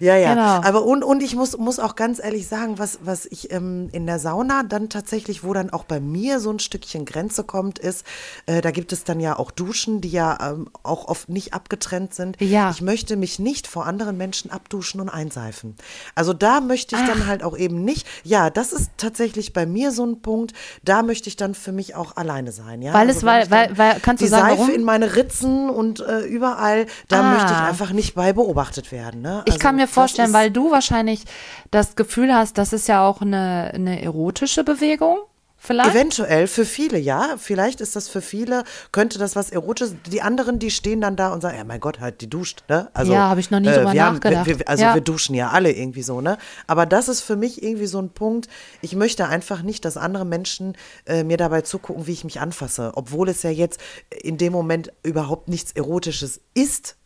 ja, 0.00 0.16
ja. 0.16 0.30
Genau. 0.34 0.66
Aber 0.66 0.84
und, 0.84 1.04
und 1.04 1.22
ich 1.22 1.34
muss, 1.36 1.56
muss 1.58 1.78
auch 1.78 1.94
ganz 1.94 2.18
ehrlich 2.24 2.46
sagen, 2.48 2.78
was, 2.78 3.00
was 3.04 3.26
ich 3.26 3.52
ähm, 3.52 3.90
in 3.92 4.06
der 4.06 4.18
Sauna 4.18 4.62
dann 4.62 4.88
tatsächlich, 4.88 5.44
wo 5.44 5.52
dann 5.52 5.68
auch 5.70 5.84
bei 5.84 6.00
mir 6.00 6.40
so 6.40 6.50
ein 6.50 6.58
Stückchen 6.58 7.04
Grenze 7.04 7.44
kommt, 7.44 7.78
ist, 7.78 8.06
äh, 8.46 8.62
da 8.62 8.70
gibt 8.70 8.92
es 8.92 9.04
dann 9.04 9.20
ja 9.20 9.38
auch 9.38 9.50
Duschen, 9.50 10.00
die 10.00 10.08
ja 10.08 10.38
ähm, 10.52 10.70
auch 10.84 11.06
oft 11.08 11.28
nicht 11.28 11.52
abgetrennt 11.52 12.14
sind. 12.14 12.40
Ja. 12.40 12.70
Ich 12.70 12.80
möchte 12.80 13.16
mich 13.16 13.38
nicht 13.38 13.66
vor 13.66 13.84
anderen 13.86 14.16
Menschen 14.16 14.50
abduschen 14.50 15.00
und 15.00 15.10
einseifen. 15.10 15.76
Also 16.14 16.32
da 16.32 16.60
möchte 16.62 16.96
ich 16.96 17.02
dann 17.06 17.26
halt 17.26 17.42
auch 17.42 17.56
eben 17.58 17.84
nicht, 17.84 18.06
ja, 18.24 18.48
das 18.48 18.72
ist 18.72 18.90
tatsächlich 18.96 19.52
bei 19.52 19.61
mir 19.66 19.90
so 19.92 20.04
ein 20.04 20.22
Punkt, 20.22 20.52
da 20.84 21.02
möchte 21.02 21.28
ich 21.28 21.36
dann 21.36 21.54
für 21.54 21.72
mich 21.72 21.94
auch 21.94 22.16
alleine 22.16 22.52
sein. 22.52 22.82
Ja? 22.82 22.92
Weil 22.94 23.08
also 23.08 23.18
es- 23.18 23.24
weil- 23.24 23.44
ich 23.44 23.50
weil- 23.50 23.78
weil- 23.78 24.00
kannst 24.00 24.20
du 24.22 24.26
die 24.26 24.30
sagen, 24.30 24.48
Seife 24.48 24.60
warum? 24.62 24.74
in 24.74 24.84
meine 24.84 25.16
Ritzen 25.16 25.70
und 25.70 26.00
äh, 26.00 26.20
überall, 26.20 26.86
da 27.08 27.20
Ah. 27.20 27.32
möchte 27.34 27.52
ich 27.52 27.58
einfach 27.58 27.92
nicht 27.92 28.14
bei 28.14 28.32
beobachtet 28.32 28.92
werden. 28.92 29.22
Ne? 29.22 29.42
Ich 29.46 29.52
Also 29.54 29.62
kann 29.62 29.76
mir 29.76 29.88
vorstellen, 29.88 30.32
weil 30.32 30.50
du 30.50 30.70
wahrscheinlich 30.70 31.24
das 31.70 31.96
Gefühl 31.96 32.34
hast, 32.34 32.58
das 32.58 32.72
ist 32.72 32.88
ja 32.88 33.06
auch 33.06 33.20
eine, 33.22 33.70
eine 33.74 34.02
erotische 34.02 34.64
Bewegung, 34.64 35.18
vielleicht. 35.62 35.90
Eventuell 35.94 36.46
für 36.48 36.64
viele, 36.64 36.98
ja. 36.98 37.36
Vielleicht 37.38 37.80
ist 37.80 37.94
das 37.94 38.08
für 38.08 38.20
viele, 38.20 38.64
könnte 38.90 39.18
das 39.18 39.36
was 39.36 39.50
Erotisches. 39.50 39.94
Die 40.10 40.20
anderen, 40.20 40.58
die 40.58 40.70
stehen 40.70 41.00
dann 41.00 41.14
da 41.16 41.32
und 41.32 41.40
sagen, 41.40 41.56
ja, 41.56 41.64
mein 41.64 41.80
Gott, 41.80 42.00
halt, 42.00 42.20
die 42.20 42.28
duscht, 42.28 42.64
ne? 42.68 42.90
Also, 42.94 43.12
Ja, 43.12 43.28
hab 43.30 43.38
ich 43.38 43.50
noch 43.50 43.60
nie 43.60 43.68
drüber 43.68 43.92
wir 43.92 44.02
nachgedacht. 44.02 44.46
wir, 44.46 44.58
wir, 44.58 44.68
also 44.68 44.82
Ja. 44.84 44.94
wir 44.94 45.00
duschen 45.00 45.34
ja 45.34 45.50
alle 45.50 45.70
irgendwie 45.72 46.02
so, 46.02 46.20
ne? 46.20 46.36
Aber 46.66 46.84
das 46.84 47.08
ist 47.08 47.20
für 47.20 47.36
mich 47.36 47.62
irgendwie 47.62 47.86
so 47.86 48.00
ein 48.00 48.10
Punkt, 48.10 48.48
ich 48.80 48.96
möchte 48.96 49.28
einfach 49.28 49.62
nicht, 49.62 49.84
dass 49.84 49.96
andere 49.96 50.24
Menschen 50.24 50.76
äh, 51.06 51.22
mir 51.24 51.36
dabei 51.36 51.62
zugucken, 51.62 52.06
wie 52.06 52.12
ich 52.12 52.24
mich 52.24 52.40
anfasse. 52.40 52.92
Obwohl 52.94 53.28
es 53.28 53.42
ja 53.42 53.50
jetzt 53.50 53.80
in 54.22 54.36
dem 54.38 54.52
Moment 54.52 54.92
überhaupt 55.02 55.48
nichts 55.48 55.72
Erotisches 55.72 56.40
ist. 56.54 56.96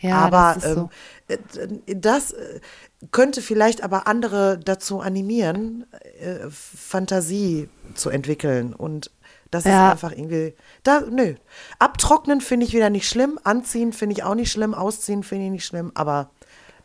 Ja, 0.00 0.16
aber 0.16 0.54
das 0.56 0.64
ist 0.64 0.74
so. 0.74 0.90
ähm, 1.28 1.82
äh, 1.86 1.96
das 1.96 2.32
äh, 2.32 2.60
könnte 3.10 3.42
vielleicht 3.42 3.82
aber 3.82 4.06
andere 4.06 4.58
dazu 4.58 5.00
animieren, 5.00 5.86
äh, 6.20 6.48
Fantasie 6.50 7.68
zu 7.94 8.10
entwickeln. 8.10 8.72
Und 8.74 9.10
das 9.50 9.64
Ja. 9.64 9.86
ist 9.88 9.92
einfach 9.92 10.12
irgendwie, 10.12 10.54
da, 10.82 11.00
nö. 11.10 11.34
Abtrocknen 11.78 12.40
finde 12.40 12.66
ich 12.66 12.72
wieder 12.72 12.90
nicht 12.90 13.08
schlimm, 13.08 13.38
anziehen 13.44 13.92
finde 13.92 14.14
ich 14.14 14.22
auch 14.22 14.34
nicht 14.34 14.52
schlimm, 14.52 14.74
ausziehen 14.74 15.22
finde 15.22 15.46
ich 15.46 15.50
nicht 15.50 15.66
schlimm, 15.66 15.90
aber 15.94 16.30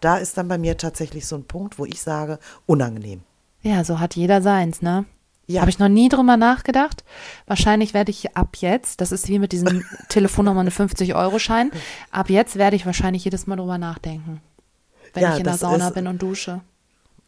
da 0.02 0.18
ist 0.18 0.38
dann 0.38 0.48
bei 0.48 0.58
mir 0.58 0.78
tatsächlich 0.78 1.26
so 1.28 1.36
ein 1.36 1.46
Punkt, 1.46 1.80
wo 1.80 1.86
ich 1.86 2.02
sage, 2.02 2.40
unangenehm. 2.66 3.22
Ja, 3.62 3.84
so 3.84 4.00
hat 4.00 4.16
jeder 4.16 4.42
seins, 4.42 4.82
ne? 4.82 5.06
Ja. 5.50 5.62
Habe 5.62 5.70
ich 5.70 5.80
noch 5.80 5.88
nie 5.88 6.10
drüber 6.10 6.36
nachgedacht. 6.36 7.06
Wahrscheinlich 7.48 7.94
werde 7.94 8.12
ich 8.12 8.36
ab 8.36 8.58
jetzt, 8.60 9.00
das 9.00 9.14
ist 9.14 9.30
wie 9.30 9.40
mit 9.40 9.54
diesem 9.54 9.84
Telefonnummer 10.10 10.60
eine 10.60 10.72
50-Euro-Schein, 10.72 11.72
ab 12.12 12.30
jetzt 12.30 12.58
werde 12.58 12.76
ich 12.76 12.86
wahrscheinlich 12.86 13.24
jedes 13.24 13.48
Mal 13.48 13.56
drüber 13.56 13.78
nachdenken, 13.78 14.42
wenn 15.14 15.24
Ja, 15.24 15.34
ich 15.34 15.40
in 15.40 15.44
der 15.46 15.58
Sauna 15.58 15.88
ist- 15.90 15.94
bin 15.94 16.08
und 16.08 16.22
dusche. 16.22 16.62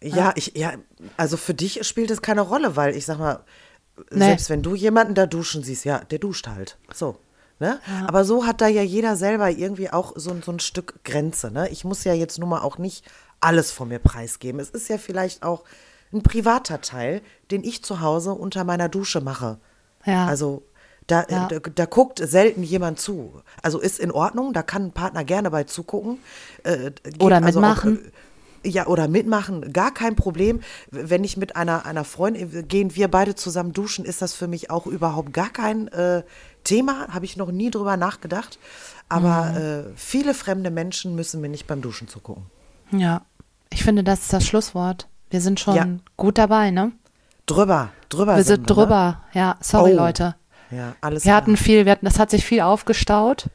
Ja, 0.02 0.32
ich, 0.36 0.54
ja, 0.56 0.74
also 1.18 1.36
für 1.36 1.54
dich 1.54 1.86
spielt 1.86 2.10
es 2.12 2.22
keine 2.22 2.42
Rolle, 2.42 2.76
weil 2.78 2.96
ich 2.96 3.06
sag 3.06 3.20
mal, 3.20 3.44
Nee. 4.12 4.20
selbst 4.28 4.50
wenn 4.50 4.62
du 4.62 4.76
jemanden 4.76 5.14
da 5.14 5.26
duschen 5.26 5.62
siehst, 5.62 5.84
ja, 5.84 6.00
der 6.00 6.20
duscht 6.20 6.48
halt. 6.48 6.78
So. 6.94 7.18
Ne? 7.60 7.80
Aber 8.08 8.24
so 8.24 8.46
hat 8.46 8.62
da 8.62 8.68
ja 8.68 8.82
jeder 8.82 9.18
selber 9.18 9.50
irgendwie 9.50 9.90
auch 9.90 10.14
so, 10.16 10.34
so 10.42 10.52
ein 10.54 10.62
Stück 10.62 11.04
Grenze. 11.04 11.52
Ne? 11.52 11.68
Ich 11.68 11.84
muss 11.84 12.06
ja 12.06 12.14
jetzt 12.14 12.40
nun 12.40 12.48
mal 12.48 12.62
auch 12.62 12.78
nicht 12.78 13.04
alles 13.42 13.72
von 13.72 13.90
mir 13.90 14.00
preisgeben. 14.00 14.62
Es 14.62 14.70
ist 14.70 14.88
ja 14.88 14.98
vielleicht 14.98 15.44
auch 15.44 15.66
ein 16.14 16.24
privater 16.24 16.80
Teil, 16.80 17.22
den 17.52 17.66
ich 17.66 17.84
zu 17.84 18.00
Hause 18.00 18.32
unter 18.32 18.64
meiner 18.64 18.88
Dusche 18.88 19.20
mache. 19.20 19.60
Ja. 20.06 20.26
Also 20.28 20.64
da, 21.12 21.26
Ja. 21.30 21.48
da, 21.48 21.60
da 21.60 21.86
guckt 21.86 22.20
selten 22.24 22.64
jemand 22.64 23.00
zu. 23.00 23.42
Also 23.62 23.80
ist 23.80 24.00
in 24.00 24.12
Ordnung, 24.12 24.54
da 24.54 24.62
kann 24.64 24.86
ein 24.88 24.92
Partner 24.92 25.24
gerne 25.24 25.50
bei 25.52 25.64
zugucken. 25.66 26.20
Äh, 26.64 26.92
Oder 27.20 27.44
also 27.44 27.60
mitmachen. 27.60 28.00
Auch, 28.00 28.66
äh, 28.66 28.70
ja, 28.70 28.88
oder 28.88 29.08
mitmachen, 29.08 29.72
gar 29.72 29.94
kein 29.94 30.16
Problem. 30.18 30.60
Wenn 30.92 31.24
ich 31.24 31.38
mit 31.38 31.56
einer, 31.56 31.86
einer 31.86 32.04
Freundin, 32.04 32.68
gehen 32.68 32.94
wir 32.96 33.08
beide 33.08 33.34
zusammen 33.36 33.72
duschen, 33.72 34.04
ist 34.04 34.22
das 34.22 34.34
für 34.34 34.48
mich 34.48 34.70
auch 34.70 34.86
überhaupt 34.86 35.32
gar 35.34 35.50
kein 35.50 35.88
äh, 35.90 36.24
Thema. 36.66 37.08
Habe 37.14 37.24
ich 37.24 37.38
noch 37.38 37.52
nie 37.52 37.72
drüber 37.72 37.96
nachgedacht. 37.96 38.60
Aber 39.08 39.46
Mhm. 39.52 39.58
äh, 39.58 39.84
viele 39.96 40.34
fremde 40.34 40.72
Menschen 40.72 41.16
müssen 41.16 41.40
mir 41.42 41.48
nicht 41.50 41.68
beim 41.68 41.82
Duschen 41.82 42.08
zugucken. 42.10 42.44
Ja, 42.92 43.22
ich 43.70 43.84
finde, 43.84 44.04
das 44.04 44.20
ist 44.24 44.34
das 44.34 44.46
Schlusswort. 44.46 45.08
Wir 45.30 45.40
sind 45.42 45.60
schon 45.60 45.76
Ja. 45.76 45.88
gut 46.18 46.38
dabei, 46.38 46.70
ne? 46.72 46.92
Drüber, 47.46 47.90
drüber 48.10 48.36
Wir 48.36 48.44
sind 48.44 48.68
wir, 48.70 48.76
ne? 48.76 48.82
drüber. 48.82 49.22
Ja, 49.34 49.58
sorry, 49.62 49.94
Oh. 49.94 49.98
Leute. 49.98 50.36
Ja, 50.72 50.96
alles 51.02 51.26
Wir 51.26 51.36
hatten 51.36 51.58
viel, 51.58 51.86
wir 51.86 51.92
hatten, 51.94 52.06
das 52.06 52.20
hat 52.20 52.30
sich 52.30 52.46
viel 52.46 52.62
aufgestaut. 52.62 53.48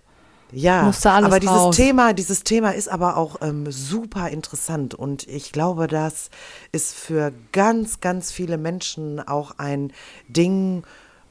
Ja, 0.53 0.83
musste 0.85 1.11
alles 1.11 1.27
aber 1.27 1.41
dieses 1.41 1.57
raus. 1.57 1.77
Thema, 1.77 2.13
dieses 2.13 2.45
Thema 2.45 2.71
ist 2.71 2.89
aber 2.89 3.17
auch 3.17 3.41
ähm, 3.43 3.71
super 3.73 4.29
interessant 4.29 4.95
und 4.95 5.27
ich 5.27 5.51
glaube, 5.53 5.89
das 5.89 6.31
ist 6.71 6.95
für 6.95 7.33
ganz, 7.51 8.01
ganz 8.01 8.31
viele 8.31 8.57
Menschen 8.57 9.21
auch 9.21 9.59
ein 9.59 9.93
Ding, 10.29 10.85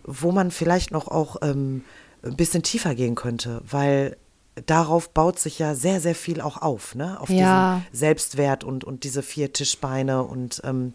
wo 0.03 0.31
man 0.33 0.51
vielleicht 0.51 0.91
noch 0.91 1.07
auch 1.07 1.37
ähm, 1.41 1.83
ein 2.23 2.35
bisschen 2.35 2.63
tiefer 2.63 2.95
gehen 2.95 3.15
könnte, 3.15 3.61
weil 3.69 4.17
darauf 4.65 5.09
baut 5.09 5.39
sich 5.39 5.57
ja 5.57 5.73
sehr, 5.73 6.01
sehr 6.01 6.15
viel 6.15 6.41
auch 6.41 6.61
auf, 6.61 6.93
ne? 6.95 7.19
Auf 7.21 7.29
Ja. 7.29 7.79
diesen 7.85 7.97
Selbstwert 7.97 8.63
und, 8.63 8.83
und 8.83 9.03
diese 9.03 9.23
vier 9.23 9.53
Tischbeine 9.53 10.23
und 10.23 10.61
ähm, 10.65 10.93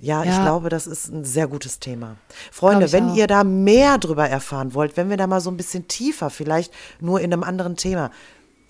ja, 0.00 0.22
ich 0.22 0.28
Ja. 0.30 0.42
glaube, 0.42 0.68
das 0.68 0.86
ist 0.86 1.08
ein 1.12 1.24
sehr 1.24 1.46
gutes 1.48 1.78
Thema. 1.80 2.16
Freunde, 2.52 2.86
ich 2.86 2.92
wenn 2.92 3.10
auch. 3.10 3.16
ihr 3.16 3.26
da 3.26 3.44
mehr 3.44 3.98
drüber 3.98 4.28
erfahren 4.28 4.74
wollt, 4.74 4.96
wenn 4.96 5.10
wir 5.10 5.16
da 5.16 5.26
mal 5.26 5.40
so 5.40 5.50
ein 5.50 5.56
bisschen 5.56 5.88
tiefer, 5.88 6.30
vielleicht 6.30 6.72
nur 7.00 7.20
in 7.20 7.32
einem 7.32 7.42
anderen 7.42 7.76
Thema, 7.76 8.10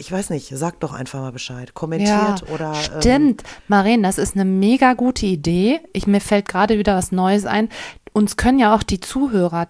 ich 0.01 0.13
weiß 0.13 0.31
nicht, 0.31 0.49
sagt 0.57 0.85
doch 0.85 0.93
einfach 0.93 1.19
mal 1.21 1.33
Bescheid. 1.33 1.75
Kommentiert 1.75 2.45
oder. 2.53 2.73
Ähm, 2.73 3.01
Stimmt. 3.01 3.43
Maren, 3.67 4.03
das 4.05 4.17
ist 4.19 4.35
eine 4.37 4.45
mega 4.45 4.95
gute 4.95 5.27
Idee. 5.27 5.81
Ich, 5.93 6.07
mir 6.07 6.21
fällt 6.21 6.47
gerade 6.47 6.79
wieder 6.79 6.97
was 6.97 7.11
Neues 7.11 7.45
ein. 7.47 7.69
Uns 8.13 8.37
können 8.37 8.59
ja 8.61 8.75
auch 8.75 8.85
die 8.85 9.01
Zuhörer 9.01 9.67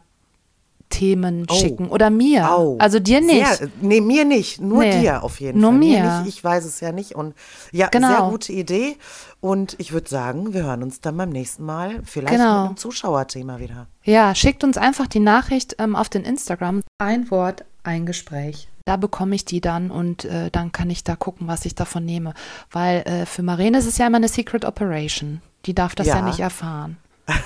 Themen 0.91 1.47
Oh. 1.51 1.55
schicken 1.55 1.89
oder 1.89 2.11
mir. 2.11 2.51
Au. 2.51 2.77
Also 2.79 2.99
dir 2.99 3.21
nicht. 3.21 3.47
Sehr, 3.47 3.69
nee, 3.81 4.01
mir 4.01 4.25
nicht. 4.25 4.61
Nur 4.61 4.83
Nee, 4.85 5.01
dir 5.01 5.23
auf 5.23 5.41
jeden 5.41 5.61
nur 5.61 5.71
Fall. 5.71 5.79
mir. 5.79 6.21
nicht. 6.23 6.29
Ich 6.37 6.45
weiß 6.45 6.65
es 6.65 6.81
ja 6.81 6.93
nicht. 6.93 7.15
Und 7.15 7.35
ja, 7.73 7.89
Genau. 7.89 8.09
sehr 8.09 8.31
gute 8.31 8.53
Idee. 8.53 8.97
Und 9.41 9.77
ich 9.79 9.93
würde 9.93 10.09
sagen, 10.09 10.53
wir 10.55 10.65
hören 10.65 10.83
uns 10.83 11.01
dann 11.01 11.17
beim 11.17 11.31
nächsten 11.31 11.65
Mal 11.65 12.01
vielleicht 12.05 12.33
Genau. 12.37 12.61
mit 12.63 12.67
einem 12.69 12.77
Zuschauerthema 12.77 13.59
wieder. 13.61 13.87
Ja, 14.05 14.35
schickt 14.35 14.65
uns 14.65 14.77
einfach 14.77 15.07
die 15.07 15.21
Nachricht 15.21 15.77
ähm, 15.79 15.95
auf 15.95 16.09
den 16.09 16.25
Instagram. 16.25 16.83
Ein 16.99 17.31
Wort, 17.31 17.65
ein 17.85 18.05
Gespräch. 18.07 18.69
Da 18.87 18.97
bekomme 18.97 19.35
ich 19.35 19.45
die 19.45 19.61
dann 19.61 19.91
und 19.91 20.25
äh, 20.25 20.51
dann 20.51 20.73
kann 20.73 20.89
ich 20.89 21.05
da 21.05 21.15
gucken, 21.15 21.47
was 21.47 21.67
ich 21.67 21.75
davon 21.75 22.05
nehme. 22.07 22.33
Weil 22.73 23.01
äh, 23.03 23.27
für 23.27 23.43
Marene 23.43 23.79
ist 23.79 23.87
es 23.87 23.99
ja 23.99 24.07
immer 24.07 24.17
eine 24.17 24.29
Secret 24.29 24.65
Operation. 24.65 25.43
Die 25.67 25.75
darf 25.75 25.95
das 25.95 26.07
ja, 26.07 26.17
Ja. 26.17 26.23
nicht 26.23 26.41
erfahren. 26.41 26.97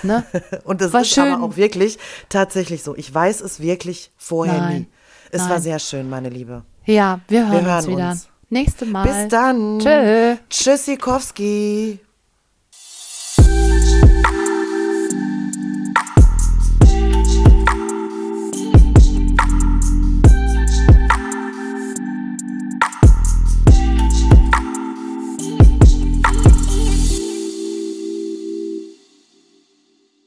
Ne? 0.02 0.24
Und 0.64 0.80
das 0.80 0.92
War 0.92 1.02
ist 1.02 1.10
schön. 1.10 1.32
aber 1.32 1.44
auch 1.44 1.56
wirklich 1.56 1.98
tatsächlich 2.28 2.82
so. 2.82 2.94
Ich 2.96 3.12
weiß 3.12 3.40
es 3.40 3.60
wirklich 3.60 4.10
vorher 4.16 4.58
Nein. 4.58 4.78
nie. 4.78 4.86
Es 5.30 5.42
war 5.42 5.48
Nein. 5.50 5.62
sehr 5.62 5.78
schön, 5.78 6.10
meine 6.10 6.28
Liebe. 6.28 6.62
Ja, 6.84 7.20
wir 7.28 7.48
hören, 7.48 7.64
hören 7.64 7.76
uns 7.78 7.86
wieder. 7.88 8.10
uns. 8.10 8.28
Nächste 8.50 8.84
Mal. 8.84 9.08
Bis 9.08 9.28
dann. 9.28 9.78
Tschö. 9.78 10.36
Tschüssikowski. 10.50 12.00